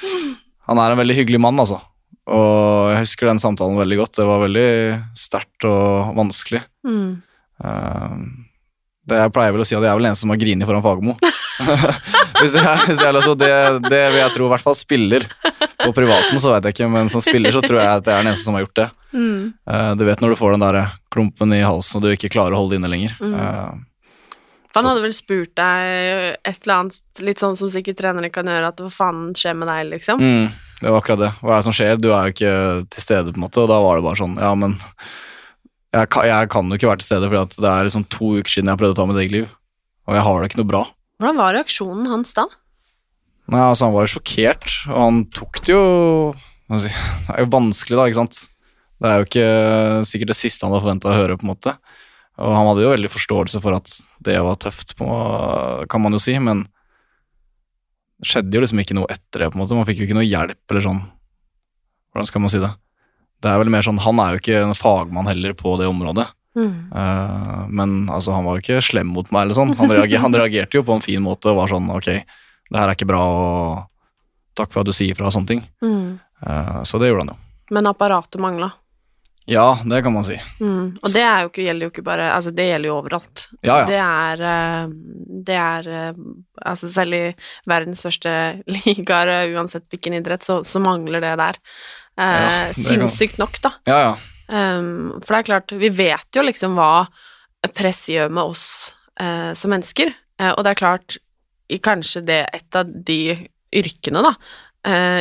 [0.71, 1.83] Han er en veldig hyggelig mann, altså.
[2.25, 4.15] Og jeg husker den samtalen veldig godt.
[4.17, 4.69] Det var veldig
[5.19, 6.63] sterkt og vanskelig.
[6.89, 7.19] Mm.
[9.05, 10.65] Det jeg pleier vel å si at jeg er vel den eneste som har grinet
[10.65, 11.19] foran Fagermo.
[12.41, 13.53] hvis det, er, hvis det, er altså, det,
[13.91, 15.29] det vil jeg tro, i hvert fall spiller.
[15.85, 18.25] På privaten så vet jeg ikke, men som spiller så tror jeg at jeg er
[18.25, 18.89] den eneste som har gjort det.
[19.13, 19.41] Mm.
[20.01, 20.81] Du vet når du får den der
[21.13, 23.21] klumpen i halsen og du ikke klarer å holde det inne lenger.
[23.21, 23.85] Mm.
[24.75, 25.89] For han hadde vel spurt deg
[26.43, 29.71] et eller annet, litt sånn som sikkert trenere kan gjøre, at hva faen skjer med
[29.71, 30.19] deg, liksom?
[30.19, 30.49] mm,
[30.81, 31.29] det var akkurat det.
[31.39, 32.01] Hva er det som skjer?
[32.03, 32.55] Du er jo ikke
[32.91, 33.63] til stede, på en måte.
[33.63, 34.75] Og da var det bare sånn, ja, men
[35.95, 38.73] jeg, jeg kan jo ikke være til stede, for det er liksom to uker siden
[38.73, 39.55] jeg prøvde å ta mitt eget liv.
[40.11, 40.83] Og jeg har det ikke noe bra.
[41.23, 42.49] Hvordan var reaksjonen hans da?
[43.53, 45.85] Nei, altså Han var jo sjokkert, og han tok det jo
[46.75, 48.43] Det er jo vanskelig, da, ikke sant.
[48.99, 49.49] Det er jo ikke
[50.09, 51.75] sikkert det siste han hadde forventa å høre, på en måte.
[52.43, 53.91] Og han hadde jo veldig forståelse for at
[54.27, 55.09] det var tøft, på,
[55.91, 56.65] kan man jo si, men
[58.19, 59.77] det skjedde jo liksom ikke noe etter det, på en måte.
[59.79, 61.03] Man fikk jo ikke noe hjelp, eller sånn.
[62.15, 62.73] Hvordan skal man si det?
[63.45, 66.27] Det er vel mer sånn, Han er jo ikke en fagmann heller på det området.
[66.55, 66.93] Mm.
[66.95, 69.75] Uh, men altså, han var jo ikke slem mot meg, eller sånn.
[69.79, 72.87] Han, reager, han reagerte jo på en fin måte og var sånn ok, det her
[72.89, 75.65] er ikke bra, og takk for at du sier fra og sånne ting.
[75.85, 76.15] Mm.
[76.41, 77.41] Uh, så det gjorde han jo.
[77.75, 78.71] Men apparatet mangla.
[79.47, 80.39] Ja, det kan man si.
[80.61, 80.95] Mm.
[81.03, 83.43] Og det er jo ikke, gjelder jo ikke bare Altså, det gjelder jo overalt.
[83.61, 83.89] Ja, ja.
[83.91, 84.95] Det er eh,
[85.51, 86.21] Det er eh,
[86.71, 87.25] Altså, selv i
[87.69, 88.33] verdens største
[88.79, 91.59] ligaer, eh, uansett hvilken idrett, så, så mangler det der.
[92.17, 93.75] Eh, det kan- Sinnssykt nok, da.
[93.91, 94.15] Ja, ja.
[94.45, 97.07] Um, for det er klart, vi vet jo liksom hva
[97.73, 98.65] press gjør med oss
[99.21, 101.17] eh, som mennesker, eh, og det er klart,
[101.73, 103.17] i kanskje det et av de
[103.73, 104.35] yrkene, da,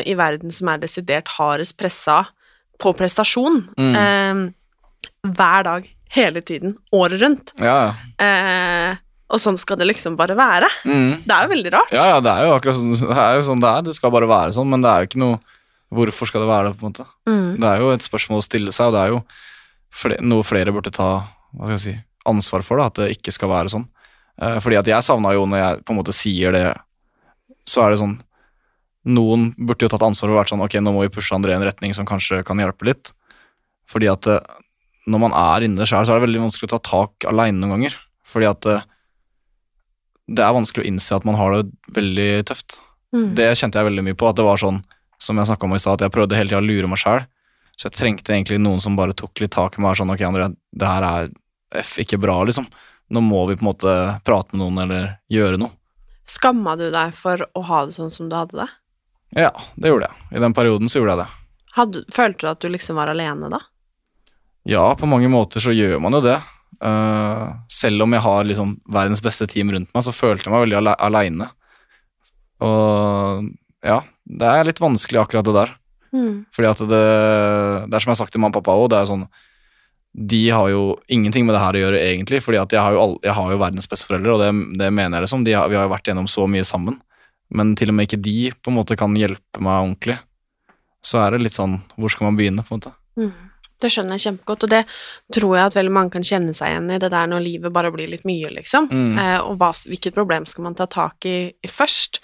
[0.04, 2.18] i verden som er desidert hardest pressa
[2.82, 3.96] på prestasjon, Mm.
[3.96, 7.54] eh, hver dag, hele tiden, året rundt.
[7.60, 7.94] Ja.
[8.20, 8.96] Eh,
[9.34, 10.68] og sånn skal det liksom bare være.
[10.86, 11.24] Mm.
[11.26, 11.92] Det er jo veldig rart.
[11.96, 13.36] Ja, ja, det er jo akkurat sånn det er.
[13.36, 13.82] jo sånn det er.
[13.88, 15.40] Det skal bare være sånn, men det er jo ikke noe
[15.94, 17.04] Hvorfor skal det være det, på en måte?
[17.30, 17.60] Mm.
[17.62, 19.20] Det er jo et spørsmål å stille seg, og det er jo
[19.94, 21.10] flere, noe flere burde ta
[21.54, 21.94] hva skal jeg si,
[22.26, 23.84] ansvar for, da, at det ikke skal være sånn.
[24.42, 26.64] Eh, fordi at jeg savna jo, når jeg på en måte sier det,
[27.70, 28.16] så er det sånn
[29.04, 31.58] Noen burde jo tatt ansvar og vært sånn Ok, nå må vi pushe André i
[31.58, 33.12] en retning som kanskje kan hjelpe litt.
[33.90, 34.40] Fordi at eh,
[35.12, 37.76] når man er inne sjøl, så er det veldig vanskelig å ta tak aleine noen
[37.76, 37.98] ganger.
[38.24, 38.86] Fordi at eh,
[40.32, 42.80] det er vanskelig å innse at man har det veldig tøft.
[43.14, 43.34] Mm.
[43.38, 44.80] Det kjente jeg veldig mye på, at det var sånn,
[45.22, 47.26] som jeg snakka om i stad, at jeg prøvde hele tida å lure meg sjæl.
[47.76, 50.14] Så jeg trengte egentlig noen som bare tok litt tak i meg og var sånn,
[50.14, 51.32] ok, André, det her er
[51.84, 52.68] F ikke bra, liksom.
[53.14, 53.94] Nå må vi på en måte
[54.26, 55.74] prate med noen eller gjøre noe.
[56.30, 58.70] Skamma du deg for å ha det sånn som du hadde det?
[59.36, 60.38] Ja, det gjorde jeg.
[60.38, 61.30] I den perioden så gjorde jeg det.
[61.74, 63.60] Hadde, følte du at du liksom var alene da?
[64.70, 66.38] Ja, på mange måter så gjør man jo det.
[66.84, 70.66] Uh, selv om jeg har liksom verdens beste team rundt meg, så følte jeg meg
[70.66, 71.50] veldig ale aleine.
[72.64, 73.50] Og
[73.84, 75.74] ja, det er litt vanskelig akkurat det der.
[76.14, 76.44] Mm.
[76.54, 77.02] Fordi at det,
[77.90, 79.24] det er som jeg har sagt til mamma og pappa òg, det er sånn
[80.14, 83.02] De har jo ingenting med det her å gjøre, egentlig, fordi at jeg har jo,
[83.02, 84.52] all, jeg har jo verdens besteforeldre, og det,
[84.84, 85.48] det mener jeg liksom.
[85.50, 87.00] Har, vi har jo vært gjennom så mye sammen.
[87.54, 90.20] Men til og med ikke de på en måte kan hjelpe meg ordentlig.
[91.04, 92.94] Så er det litt sånn Hvor skal man begynne, på en måte?
[93.20, 93.34] Mm.
[93.84, 94.82] Det skjønner jeg kjempegodt, og det
[95.36, 97.92] tror jeg at veldig mange kan kjenne seg igjen i, det der når livet bare
[97.92, 98.88] blir litt mye, liksom.
[98.88, 99.18] Mm.
[99.20, 102.22] Eh, og hva, hvilket problem skal man ta tak i, i først?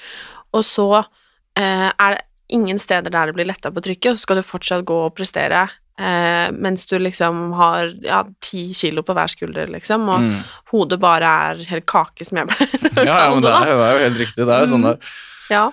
[0.56, 2.24] Og så eh, er det
[2.56, 5.18] ingen steder der det blir letta på trykket, og så skal du fortsatt gå og
[5.18, 5.68] prestere
[6.00, 10.40] eh, mens du liksom har ja, ti kilo på hver skulder, liksom, og Mm.
[10.72, 14.04] hodet bare er helt kake, som jeg å Ja, ja, men det er, det jo
[14.08, 14.46] helt riktig.
[14.48, 15.14] Det er jo sånn der.
[15.52, 15.64] Ja.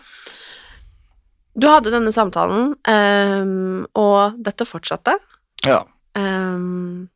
[1.57, 5.15] Du hadde denne samtalen, um, og dette fortsatte.
[5.65, 5.79] Ja.
[6.19, 7.09] Um,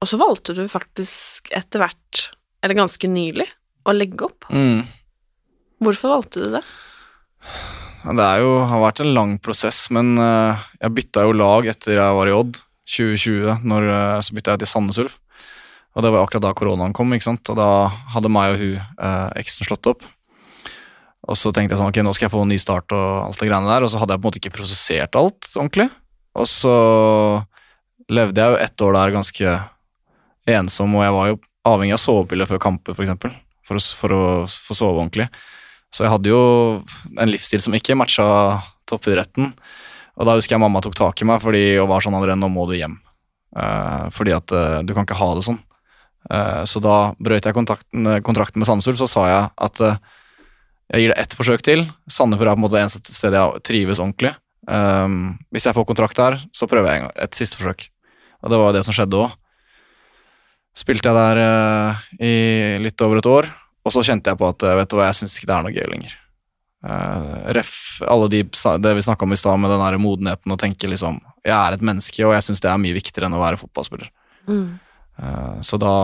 [0.00, 2.22] og så valgte du faktisk etter hvert,
[2.62, 3.48] eller ganske nylig,
[3.88, 4.46] å legge opp.
[4.52, 4.86] Mm.
[5.84, 6.62] Hvorfor valgte du det?
[8.04, 12.18] Det jo, har vært en lang prosess, men eh, jeg bytta jo lag etter jeg
[12.18, 13.64] var i Odd 2020.
[13.68, 15.18] Når, eh, så bytta jeg til Sandnes Ulf.
[15.96, 17.50] Og det var akkurat da koronaen kom, ikke sant?
[17.50, 20.06] og da hadde meg og hun, eh, eksen, slått opp.
[21.28, 23.40] Og så tenkte jeg sånn, ok, nå skal jeg få en ny start og alt
[23.42, 25.88] det greiene der, og så hadde jeg på en måte ikke prosessert alt ordentlig.
[26.38, 26.76] Og så
[28.14, 29.58] levde jeg jo ett år der ganske
[30.48, 33.34] ensom, og jeg var jo avhengig av sovepiller før kamper, for eksempel,
[33.66, 35.28] for for å få sove ordentlig.
[35.94, 36.40] Så jeg hadde jo
[37.16, 38.26] en livsstil som ikke matcha
[38.88, 39.52] toppidretten.
[40.18, 42.50] Og da husker jeg mamma tok tak i meg fordi, og var sånn André, nå
[42.52, 42.98] må du hjem.
[43.56, 45.60] Uh, fordi at uh, du kan ikke ha det sånn.
[46.28, 49.84] Uh, så da brøt jeg kontakten, kontrakten med Sandnes så sa jeg at
[50.88, 51.86] jeg gir det ett forsøk til.
[52.10, 54.34] Sandefjord er på en måte det eneste stedet jeg trives ordentlig.
[54.68, 57.86] Um, hvis jeg får kontrakt der, så prøver jeg et siste forsøk.
[58.44, 59.36] Og det var jo det som skjedde òg.
[60.78, 61.38] Spilte jeg der
[62.22, 62.34] i
[62.84, 63.48] litt over et år,
[63.86, 65.66] og så kjente jeg på at eh, vet du hva, jeg syns ikke det er
[65.66, 66.16] noe gøy lenger.
[66.78, 67.72] Uh, ref
[68.06, 68.44] alle de,
[68.78, 71.74] det vi snakka om i stad med den der modenheten å tenke liksom Jeg er
[71.74, 74.12] et menneske, og jeg syns det er mye viktigere enn å være fotballspiller.
[74.46, 74.76] Mm.
[75.18, 75.94] Uh, så da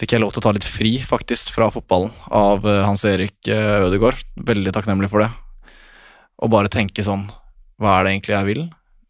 [0.00, 4.20] fikk jeg lov til å ta litt fri, faktisk, fra fotballen av Hans Erik Ødegaard.
[4.48, 5.30] Veldig takknemlig for det.
[6.44, 7.22] Og bare tenke sånn
[7.80, 8.66] Hva er det egentlig jeg vil?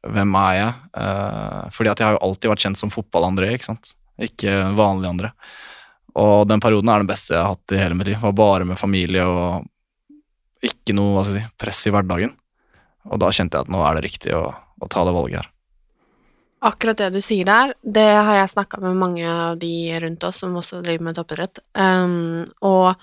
[0.06, 0.74] Hvem er jeg?
[0.94, 3.92] Uh, fordi at jeg har jo alltid vært kjent som fotball-André, ikke sant?
[4.22, 5.32] Ikke vanlig André.
[6.16, 8.20] Og den perioden er den beste jeg har hatt i hele mitt liv.
[8.22, 9.66] Var bare med familie og
[10.64, 12.32] ikke noe si, press i hverdagen.
[13.10, 15.52] Og da kjente jeg at nå er det riktig å, å ta det valget her.
[16.66, 19.70] Akkurat det du sier der, det har jeg snakka med mange av de
[20.02, 21.60] rundt oss som også driver med toppidrett.
[21.76, 22.96] Um, og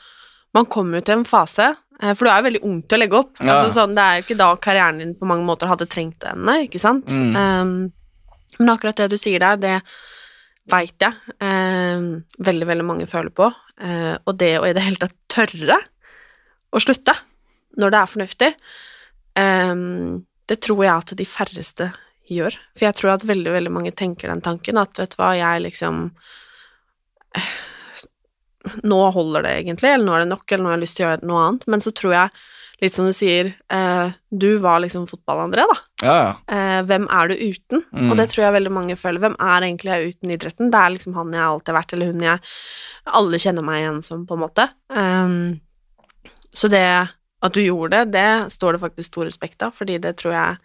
[0.57, 1.69] man kommer jo til en fase,
[2.01, 3.35] eh, for du er jo veldig ung til å legge opp.
[3.39, 3.53] Ja.
[3.53, 6.33] Altså, sånn, det er jo ikke da karrieren din på mange måter hadde trengt det
[6.33, 7.13] ende, ikke sant?
[7.13, 7.37] Mm.
[7.37, 9.77] Um, men akkurat det du sier der, det
[10.71, 12.05] veit jeg eh,
[12.47, 13.49] veldig, veldig mange føler på.
[13.83, 15.79] Eh, og det å i det hele tatt tørre
[16.73, 17.15] å slutte
[17.79, 18.51] når det er fornuftig,
[19.41, 19.75] eh,
[20.49, 21.91] det tror jeg at de færreste
[22.31, 22.55] gjør.
[22.77, 25.67] For jeg tror at veldig, veldig mange tenker den tanken at vet du hva, jeg
[25.67, 26.07] liksom
[27.37, 27.53] eh,
[28.87, 31.03] Nå holder det egentlig, eller nå er det nok, eller nå har jeg lyst til
[31.03, 31.65] å gjøre noe annet.
[31.67, 32.43] Men så tror jeg,
[32.83, 35.77] litt som du sier, eh, du var liksom fotball-André, da.
[36.03, 36.31] Ja, ja.
[36.55, 37.83] Eh, hvem er du uten?
[37.95, 38.11] Mm.
[38.11, 39.23] Og det tror jeg veldig mange føler.
[39.23, 40.71] Hvem er egentlig jeg uten idretten?
[40.73, 42.55] Det er liksom han jeg alltid har vært, eller hun jeg
[43.19, 44.67] Alle kjenner meg igjen som, på en måte.
[44.87, 45.37] Um,
[46.55, 46.85] så det
[47.43, 50.61] at du gjorde det, det står det faktisk stor respekt av, fordi det tror jeg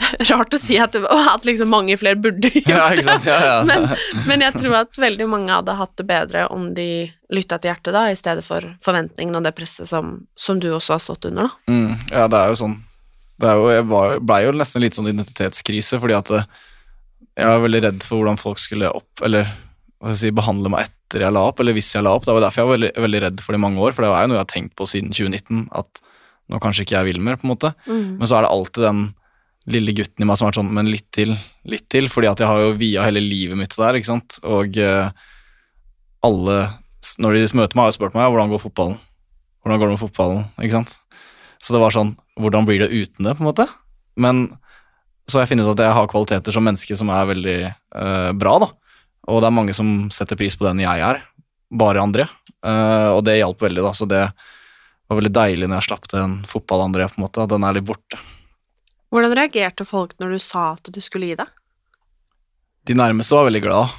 [0.30, 3.28] Rart å si at, at liksom mange flere burde gjøre sant?
[3.28, 3.56] Ja, ja.
[3.68, 3.88] men,
[4.28, 6.90] men jeg tror at veldig mange hadde hatt det bedre om de
[7.30, 10.96] lytta til hjertet, da, i stedet for forventningene og det presset som, som du også
[10.96, 11.72] har stått under, da.
[11.72, 12.78] Mm, ja, det er jo sånn
[13.40, 16.48] det er jo, Jeg blei ble jo nesten litt sånn identitetskrise, fordi at eh,
[17.40, 19.46] jeg var veldig redd for hvordan folk skulle opp, eller
[20.00, 22.26] hva skal jeg si, behandle meg etter jeg la opp, eller hvis jeg la opp.
[22.26, 24.12] Det var derfor jeg var veldig, veldig redd for det i mange år, for det
[24.12, 26.02] var jo noe jeg har tenkt på siden 2019, at
[26.50, 27.72] nå kanskje ikke jeg vil mer, på en måte.
[27.86, 28.20] Mm.
[28.20, 29.02] Men så er det alltid den
[29.74, 31.34] lille gutten i meg som har vært sånn, men litt til,
[31.68, 34.78] litt til, fordi at jeg har jo via hele livet mitt der, ikke sant, og
[34.80, 35.10] eh,
[36.26, 36.56] alle,
[37.22, 38.98] når de møter meg, har jo spurt meg, hvordan går fotballen?
[39.60, 40.96] Hvordan går det med fotballen, ikke sant?
[41.60, 43.66] Så det var sånn, hvordan blir det uten det, på en måte?
[44.20, 44.46] Men
[45.28, 48.30] så har jeg funnet ut at jeg har kvaliteter som menneske som er veldig eh,
[48.40, 48.70] bra, da.
[49.30, 51.20] Og det er mange som setter pris på den jeg er,
[51.70, 52.26] bare André.
[52.66, 54.24] Eh, og det hjalp veldig, da, så det
[55.10, 57.86] var veldig deilig når jeg slapp den fotball-André, på en måte, at den er litt
[57.86, 58.18] borte.
[59.10, 61.50] Hvordan reagerte folk når du sa at du skulle gi deg?
[62.86, 63.96] De nærmeste var veldig glad,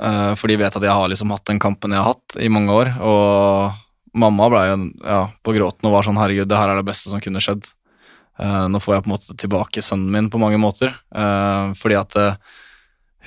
[0.00, 2.50] eh, for de vet at jeg har liksom hatt den kampen jeg har hatt i
[2.52, 2.92] mange år.
[3.02, 6.88] Og mamma ble jo ja, på gråten og var sånn 'herregud, det her er det
[6.88, 7.72] beste som kunne skjedd'.
[8.38, 11.98] Eh, nå får jeg på en måte tilbake sønnen min på mange måter, eh, fordi
[11.98, 12.38] at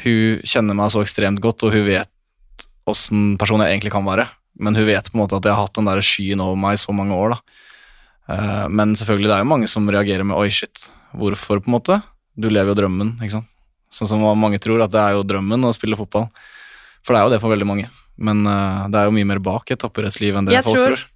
[0.04, 2.12] hun kjenner meg så ekstremt godt, og hun vet
[2.88, 4.28] åssen person jeg egentlig kan være.
[4.60, 6.76] Men hun vet på en måte at jeg har hatt den der skyen over meg
[6.76, 7.36] i så mange år.
[7.36, 8.68] da.
[8.68, 12.00] Men selvfølgelig, det er jo mange som reagerer med 'oi, shit', hvorfor, på en måte?
[12.36, 13.52] Du lever jo drømmen, ikke sant.
[13.96, 16.28] Sånn som mange tror, at det er jo drømmen å spille fotball.
[17.06, 17.90] For det er jo det for veldig mange.
[18.18, 20.96] Men uh, det er jo mye mer bak et toppidrettsliv enn det Jeg folk tror-
[20.96, 21.12] tror.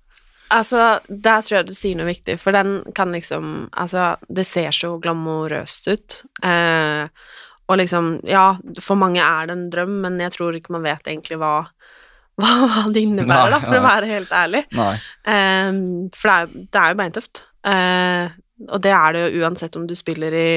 [0.50, 4.72] Altså, der tror jeg du sier noe viktig, for den kan liksom Altså, det ser
[4.74, 6.16] så glamorøst ut.
[6.42, 7.06] Eh,
[7.70, 11.06] og liksom, ja, for mange er det en drøm, men jeg tror ikke man vet
[11.06, 11.68] egentlig hva,
[12.42, 14.64] hva, hva det innebærer, Nei, da, for å være helt ærlig.
[14.74, 14.94] Nei.
[15.36, 15.70] Eh,
[16.18, 17.44] for det er, det er jo beintøft.
[17.70, 20.50] Eh, og det er det jo uansett om du spiller i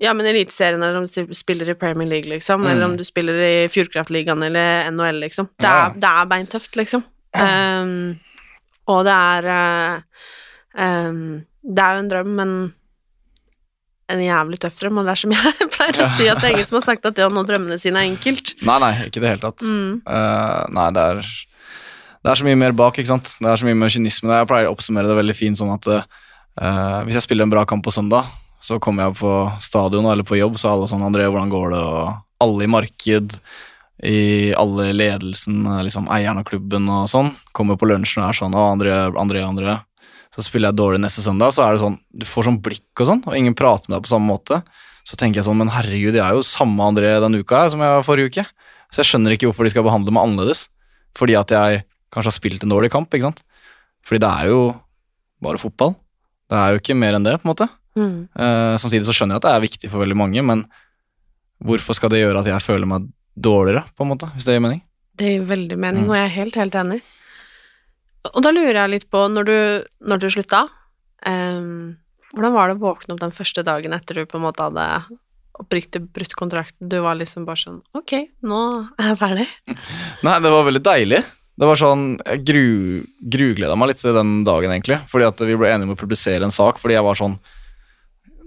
[0.00, 2.70] ja, men Eliteserien, eller om du spiller i Premier League, liksom, Mm.
[2.70, 5.50] eller om du spiller i Fjordkraftligaen eller NHL, liksom.
[5.60, 5.92] Det er, ja.
[5.92, 7.04] det er beintøft, liksom.
[7.36, 8.18] Um,
[8.88, 10.00] og det er uh,
[10.74, 12.54] um, Det er jo en drøm, men
[14.10, 16.56] en jævlig tøff drøm, og det er som jeg pleier å si, at det er
[16.56, 18.54] ingen som har sagt at det å nå drømmene sine er enkelt.
[18.64, 19.62] Nei, nei, ikke i det hele tatt.
[19.68, 20.00] Mm.
[20.08, 21.20] Uh, nei, det er,
[22.24, 23.34] det er så mye mer bak, ikke sant.
[23.36, 24.32] Det er så mye mer kynisme.
[24.32, 25.92] Jeg pleier å oppsummere det veldig fint sånn at
[26.60, 28.28] eh, hvis jeg spiller en bra kamp på søndag,
[28.60, 31.70] så kommer jeg på stadion eller på jobb, så er alle sånn 'André, hvordan går
[31.72, 33.38] det?' og alle i marked,
[34.04, 38.38] i alle ledelsen, eh, liksom eieren av klubben og sånn, kommer på lunsjen og er
[38.40, 39.80] sånn 'Å, André, André, André'.
[40.30, 43.06] Så spiller jeg dårlig neste søndag, så er det sånn Du får sånn blikk og
[43.06, 44.62] sånn, og ingen prater med deg på samme måte.
[45.04, 47.80] Så tenker jeg sånn, men herregud, jeg er jo samme André denne uka her som
[47.80, 48.46] jeg var forrige uke.
[48.92, 50.68] Så jeg skjønner ikke hvorfor de skal behandle meg annerledes.
[51.16, 53.42] Fordi at jeg kanskje har spilt en dårlig kamp, ikke sant.
[54.06, 54.60] Fordi det er jo
[55.42, 55.96] bare fotball.
[56.50, 57.68] Det er jo ikke mer enn det, på en måte.
[57.98, 58.14] Mm.
[58.34, 60.64] Eh, samtidig så skjønner jeg at det er viktig for veldig mange, men
[61.62, 63.06] hvorfor skal det gjøre at jeg føler meg
[63.38, 64.82] dårligere, på en måte, hvis det gir mening?
[65.20, 66.10] Det gir veldig mening, Mm.
[66.10, 67.00] og jeg er helt, helt enig.
[68.34, 69.58] Og da lurer jeg litt på, når du,
[70.04, 70.62] når du slutta,
[71.26, 71.96] um,
[72.34, 74.86] hvordan var det å våkne opp den første dagen etter du på en måte hadde
[75.60, 76.88] oppriktig brutt kontrakten?
[76.88, 78.12] Du var liksom bare sånn Ok,
[78.46, 78.60] nå
[79.00, 79.46] er jeg ferdig.
[80.26, 81.22] Nei, det var veldig deilig.
[81.60, 82.66] Det var sånn, Jeg gru,
[83.20, 84.96] grugleda meg litt til den dagen, egentlig.
[85.10, 86.80] Fordi at vi ble enige om å publisere en sak.
[86.80, 87.38] Fordi jeg var sånn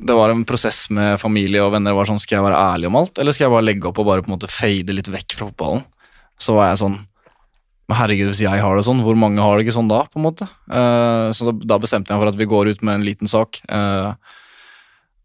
[0.03, 1.93] Det var en prosess med familie og venner.
[1.93, 3.99] Det var sånn, Skal jeg være ærlig om alt, eller skal jeg bare legge opp
[4.01, 5.83] og bare på en måte fade litt vekk fra fotballen?
[6.41, 6.97] Så var jeg sånn
[7.83, 10.05] Men herregud, hvis jeg har det sånn, hvor mange har det ikke sånn da?
[10.07, 10.47] på en måte?
[10.71, 13.59] Uh, så da, da bestemte jeg for at vi går ut med en liten sak.
[13.67, 14.15] Uh,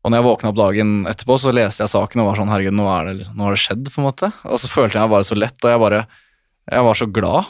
[0.02, 2.74] og når jeg våkna opp dagen etterpå, så leste jeg saken og var sånn Herregud,
[2.74, 4.32] nå, er det, liksom- nå har det skjedd, på en måte.
[4.44, 6.02] Og så følte jeg meg bare så lett, og jeg bare
[6.68, 7.46] Jeg var så glad.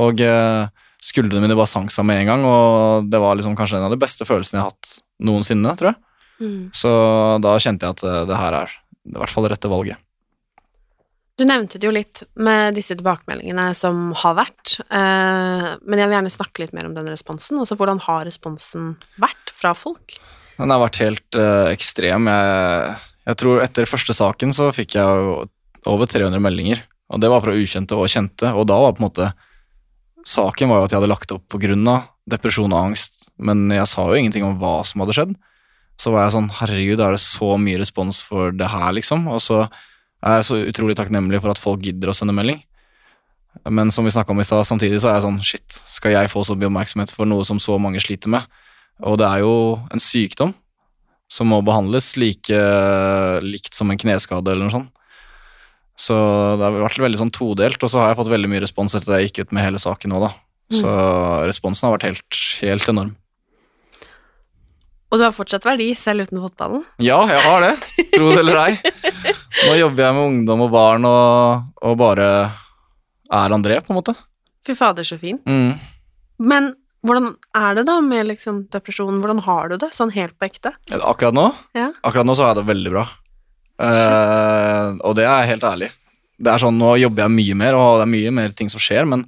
[0.00, 3.78] Og eh, skuldrene mine bare sank seg med en gang, og det var liksom kanskje
[3.80, 6.00] en av de beste følelsene jeg har hatt noensinne, tror jeg.
[6.42, 6.62] Mm.
[6.74, 6.90] Så
[7.44, 10.00] da kjente jeg at eh, det her er i hvert fall det rette valget.
[11.34, 16.16] Du nevnte det jo litt med disse tilbakemeldingene som har vært, eh, men jeg vil
[16.16, 17.58] gjerne snakke litt mer om den responsen.
[17.58, 20.14] Altså, hvordan har responsen vært fra folk?
[20.60, 22.30] Den har vært helt eh, ekstrem.
[22.30, 22.94] Jeg,
[23.26, 25.48] jeg tror etter første saken så fikk jeg
[25.90, 29.08] over 300 meldinger, og det var fra ukjente og kjente, og da var på en
[29.08, 29.32] måte
[30.24, 34.06] Saken var jo at jeg hadde lagt opp av depresjon og angst, men jeg sa
[34.08, 35.34] jo ingenting om hva som hadde skjedd.
[36.00, 39.28] Så var jeg sånn, herregud, er det så mye respons for det her, liksom?
[39.30, 39.66] Og så
[40.24, 42.62] er jeg så utrolig takknemlig for at folk gidder å sende melding.
[43.70, 46.32] Men som vi snakka om i stad, samtidig så er jeg sånn, shit, skal jeg
[46.32, 48.48] få så mye oppmerksomhet for noe som så mange sliter med?
[49.04, 49.54] Og det er jo
[49.92, 50.54] en sykdom
[51.30, 52.58] som må behandles like
[53.44, 54.90] likt som en kneskade eller noe sånt.
[55.94, 56.14] Så
[56.58, 59.12] det har vært veldig sånn todelt, og så har jeg fått veldig mye respons etter
[59.14, 60.32] at jeg gikk ut med hele saken nå, da.
[60.74, 60.90] Så
[61.46, 63.12] responsen har vært helt, helt enorm.
[65.12, 66.82] Og du har fortsatt verdi selv uten fotballen.
[66.98, 67.74] Ja, jeg har det.
[68.16, 68.72] Tro det eller ei.
[69.68, 72.30] Nå jobber jeg med ungdom og barn og, og bare
[73.30, 74.16] er André, på en måte.
[74.66, 75.38] Fy fader, så fin.
[75.46, 75.76] Mm.
[76.42, 76.72] Men
[77.06, 79.20] hvordan er det da med liksom depresjonen?
[79.22, 80.74] Hvordan har du det, sånn helt på ekte?
[80.98, 81.92] Akkurat nå Ja.
[82.02, 83.06] Akkurat nå så har jeg det veldig bra.
[83.82, 85.90] Eh, og det er helt ærlig.
[86.38, 88.82] Det er sånn, Nå jobber jeg mye mer, og det er mye mer ting som
[88.82, 89.24] skjer, men,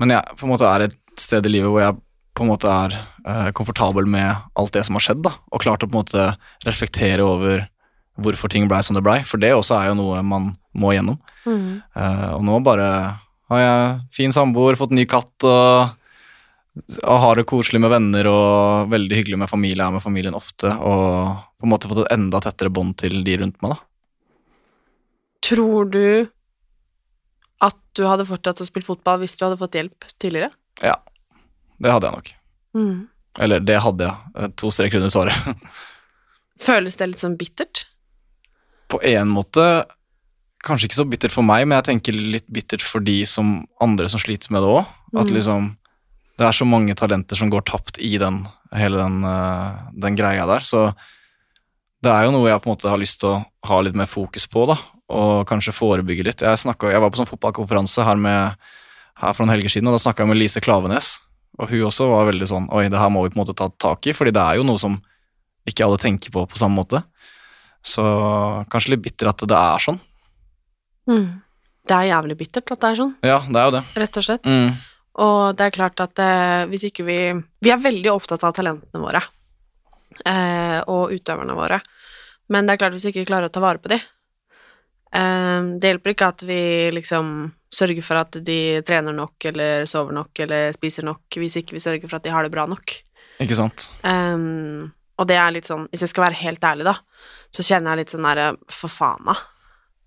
[0.00, 1.98] men jeg på en måte er et sted i livet hvor jeg
[2.36, 4.28] på en måte er uh, komfortabel med
[4.60, 6.26] alt det som har skjedd, da, og klart å på en måte
[6.66, 7.64] reflektere over
[8.20, 11.16] hvorfor ting blei som det blei, for det også er jo noe man må gjennom.
[11.44, 11.80] Mm.
[11.96, 12.88] Uh, og nå bare
[13.52, 15.96] har jeg fin samboer, fått ny katt og
[17.02, 20.70] har det koselig med venner og veldig hyggelig med familie, jeg er med familien ofte,
[20.76, 23.78] og på en måte fått et enda tettere bånd til de rundt meg, da.
[25.46, 26.28] Tror du
[27.64, 30.50] at du hadde fortsatt å spille fotball hvis du hadde fått hjelp tidligere?
[30.84, 30.96] Ja,
[31.80, 32.32] det hadde jeg nok.
[32.76, 32.96] Mm.
[33.40, 34.32] Eller det hadde jeg.
[34.36, 35.36] Eh, To streker under svaret.
[36.66, 37.84] Føles det litt sånn bittert?
[38.92, 39.64] På en måte
[40.66, 44.08] kanskje ikke så bittert for meg, men jeg tenker litt bittert for de som andre
[44.10, 44.86] som sliter med det òg.
[45.16, 45.34] At Mm.
[45.36, 45.68] liksom
[46.36, 48.42] Det er så mange talenter som går tapt i den
[48.76, 50.60] hele den, eh, den greia der.
[50.60, 50.90] Så
[52.02, 54.06] det er jo noe jeg på en måte har lyst til å ha litt mer
[54.10, 54.76] fokus på, da.
[55.08, 56.42] Og kanskje forebygge litt.
[56.44, 58.56] Jeg, snakket, jeg var på sånn fotballkonferanse her, med,
[59.22, 61.16] her for noen helger siden, og da snakka jeg med Lise Klavenes.
[61.56, 63.70] Og hun også var veldig sånn Oi, det her må vi på en måte ta
[63.80, 64.98] tak i, fordi det er jo noe som
[65.66, 67.00] ikke alle tenker på på samme måte.
[67.86, 68.02] Så
[68.70, 69.98] kanskje litt bitter at det er sånn.
[71.08, 71.40] Mm.
[71.86, 73.82] Det er jævlig bittert at det er sånn, Ja, det er jo det.
[74.02, 74.46] rett og slett.
[74.46, 74.76] Mm.
[75.22, 77.18] Og det er klart at eh, hvis ikke vi
[77.64, 79.22] Vi er veldig opptatt av talentene våre
[80.24, 81.80] eh, og utøverne våre,
[82.52, 85.92] men det er klart hvis vi ikke klarer å ta vare på de eh, Det
[85.92, 86.60] hjelper ikke at vi
[86.94, 87.32] liksom
[87.76, 91.82] sørger for at de trener nok eller sover nok eller spiser nok, hvis ikke vi
[91.82, 92.94] sørger for at de har det bra nok.
[93.42, 93.90] Ikke sant?
[94.06, 96.94] Um, og det er litt sånn, hvis jeg skal være helt ærlig, da,
[97.52, 99.34] så kjenner jeg litt sånn derre For faen, da.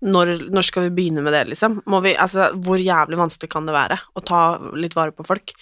[0.00, 1.82] Når, når skal vi begynne med det, liksom?
[1.90, 4.42] Må vi, altså, hvor jævlig vanskelig kan det være å ta
[4.72, 5.52] litt vare på folk?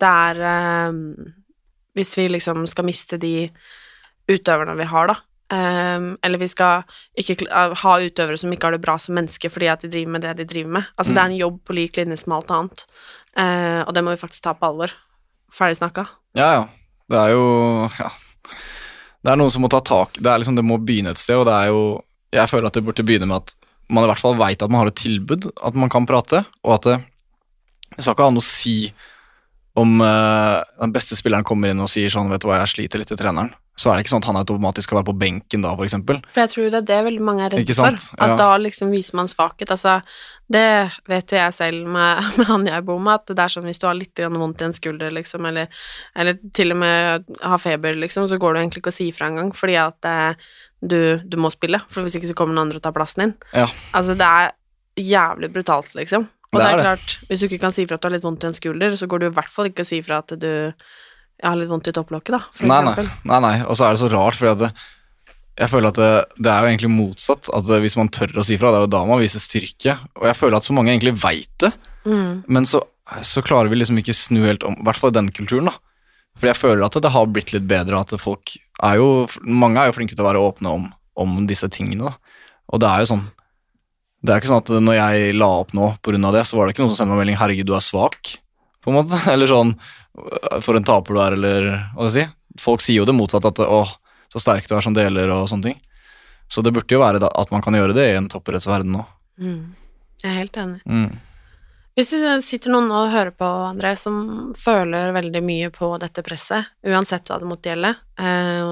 [0.00, 1.00] Det er eh,
[1.98, 3.50] Hvis vi liksom skal miste de
[4.30, 5.16] utøverne vi har, da,
[5.56, 6.84] eh, eller vi skal
[7.18, 7.48] ikke
[7.82, 10.36] ha utøvere som ikke har det bra som mennesker fordi at de driver med det
[10.38, 12.84] de driver med Altså, det er en jobb på lik linje som alt annet,
[13.34, 14.94] eh, og det må vi faktisk ta på alvor.
[15.50, 16.06] Ferdig snakka.
[16.38, 16.68] Ja, ja.
[17.10, 17.46] Det er jo
[17.98, 18.12] ja.
[19.20, 21.36] Det er noen som må ta tak Det er liksom, det må begynne et sted,
[21.36, 21.80] og det er jo
[22.32, 23.54] Jeg føler at det burde begynne med at
[23.90, 26.76] man i hvert fall veit at man har et tilbud, at man kan prate, og
[26.78, 26.98] at det,
[27.96, 28.76] det skal ikke ha noe å si
[29.78, 33.02] om uh, den beste spilleren kommer inn og sier sånn, vet du hva, jeg sliter
[33.02, 33.52] litt i treneren.
[33.80, 36.18] Så er det ikke sånn at han automatisk skal være på benken da, for eksempel.
[36.34, 37.96] For jeg tror det er det veldig mange er redde for.
[38.18, 38.36] At Ja.
[38.36, 39.70] da liksom viser man svakhet.
[39.72, 39.94] Altså,
[40.52, 43.68] det vet jo jeg selv med, med han jeg bor med, at det er sånn
[43.70, 45.70] hvis du har litt grann vondt i en skulder, liksom, eller,
[46.14, 49.30] eller til og med har feber, liksom, så går du egentlig ikke og sier fra
[49.30, 50.50] engang, fordi at eh,
[50.82, 53.34] du, du må spille, for hvis ikke så kommer noen andre og tar plassen din.
[53.52, 53.66] Ja.
[53.96, 54.52] Altså, det er
[55.00, 56.28] jævlig brutalt, liksom.
[56.50, 57.28] Og Det det er klart, det.
[57.28, 59.06] hvis du ikke kan si fra at du har litt vondt i en skulder, så
[59.06, 60.48] går du i hvert fall ikke og sier fra at du
[61.44, 63.28] har litt vondt i topplokket, da, for Nei, nei, eksempel.
[63.30, 63.52] nei, nei.
[63.70, 64.70] Og så er det så rart, fordi at det,
[65.60, 66.10] jeg føler at det,
[66.40, 67.50] det er jo egentlig motsatt.
[67.54, 69.94] At hvis man tør å si fra, det er jo da man viser styrke.
[70.18, 72.44] Og jeg føler at så mange egentlig veit det, Mm.
[72.48, 72.78] men så,
[73.20, 75.74] så klarer vi liksom ikke snu helt om, i hvert fall i den kulturen, da.
[76.40, 79.90] Fordi jeg føler at det har blitt litt bedre, at folk er jo Mange er
[79.90, 80.86] jo flinke til å være åpne om,
[81.20, 82.40] om disse tingene, da.
[82.72, 83.24] Og det er jo sånn
[84.24, 86.74] Det er ikke sånn at når jeg la opp nå av det, så var det
[86.74, 88.36] ikke noen som sendte meg melding 'herregud, du er svak',
[88.84, 89.16] på en måte.
[89.32, 89.76] Eller sånn
[90.60, 92.60] 'for en taper du er', eller hva skal jeg si.
[92.60, 93.80] Folk sier jo det motsatte, at 'å,
[94.28, 95.80] så sterk du er som deler', og sånne ting.
[96.50, 99.06] Så det burde jo være at man kan gjøre det i en toppidrettsverden nå.
[99.40, 99.72] Mm.
[100.20, 100.80] Jeg er helt enig.
[100.84, 101.16] Mm.
[101.98, 106.70] Hvis det sitter noen og hører på, André, som føler veldig mye på dette presset,
[106.86, 107.90] uansett hva det måtte gjelde,
[108.22, 108.70] eh,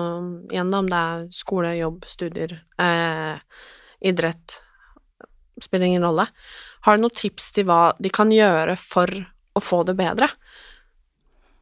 [0.54, 3.40] igjen da, om det er skole, jobb, studier, eh,
[4.06, 4.60] idrett,
[5.60, 6.28] spiller ingen rolle,
[6.86, 10.30] har du noen tips til hva de kan gjøre for å få det bedre?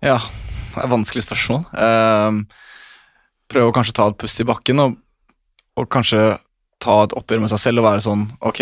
[0.05, 0.21] Ja,
[0.75, 1.65] det er vanskelig spørsmål.
[1.73, 2.43] Eh,
[3.49, 5.01] prøve å kanskje ta et pust i bakken, og,
[5.81, 6.37] og kanskje
[6.85, 8.61] ta et oppgjør med seg selv og være sånn Ok,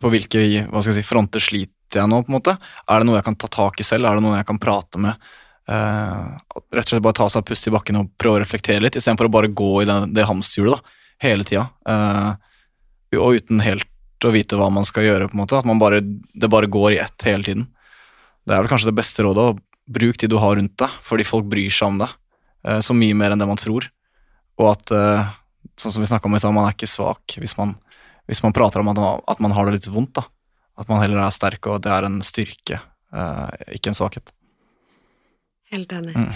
[0.00, 2.56] på hvilke hva skal jeg si, fronter sliter jeg nå, på en måte?
[2.90, 4.08] Er det noe jeg kan ta tak i selv?
[4.08, 5.28] Er det noe jeg kan prate med?
[5.66, 6.36] Uh,
[6.70, 8.98] rett og slett bare ta seg et pust i bakken og prøve å reflektere litt,
[8.98, 11.64] istedenfor å bare gå i det, det hamsterhjulet da, hele tida.
[11.88, 12.36] Uh,
[13.18, 15.58] og uten helt å vite hva man skal gjøre, på en måte.
[15.58, 17.66] At bare, det bare går i ett hele tiden.
[18.46, 19.48] Det er vel kanskje det beste rådet.
[19.54, 22.14] å Bruk de du har rundt deg, fordi folk bryr seg om deg.
[22.66, 23.86] uh, Så mye mer enn det man tror.
[24.56, 24.90] Og at,
[25.76, 27.74] sånn som vi snakka om i stad, man er ikke svak hvis man,
[28.26, 30.14] hvis man prater om at man, at man har det litt vondt.
[30.18, 30.26] da.
[30.76, 32.80] At man heller er sterk, og det er en styrke,
[33.14, 34.34] eh, ikke en svakhet.
[35.72, 36.14] Helt enig.
[36.14, 36.32] Mm.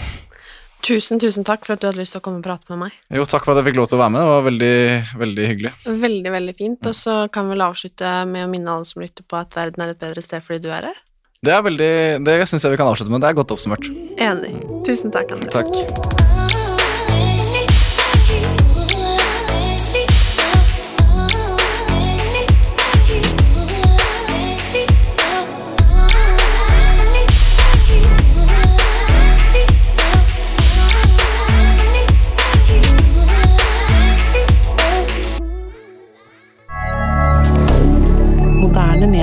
[0.81, 2.97] Tusen, tusen takk for at du hadde lyst til å komme og prate med meg.
[3.13, 4.23] Jo, takk for at jeg fikk lov til å være med.
[4.23, 4.73] Det var veldig,
[5.21, 5.73] veldig hyggelig.
[6.07, 6.89] Veldig, veldig fint.
[6.89, 9.85] Og så kan vi vel avslutte med å minne alle som lytter på at verden
[9.85, 11.01] er et bedre sted fordi du er her.
[11.41, 11.93] Det er veldig,
[12.25, 13.21] det syns jeg vi kan avslutte med.
[13.21, 13.89] Det er godt oppsummert.
[14.17, 14.55] Enig.
[14.89, 15.53] Tusen takk, André.
[15.53, 16.40] Takk.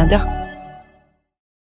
[0.07, 0.38] rien.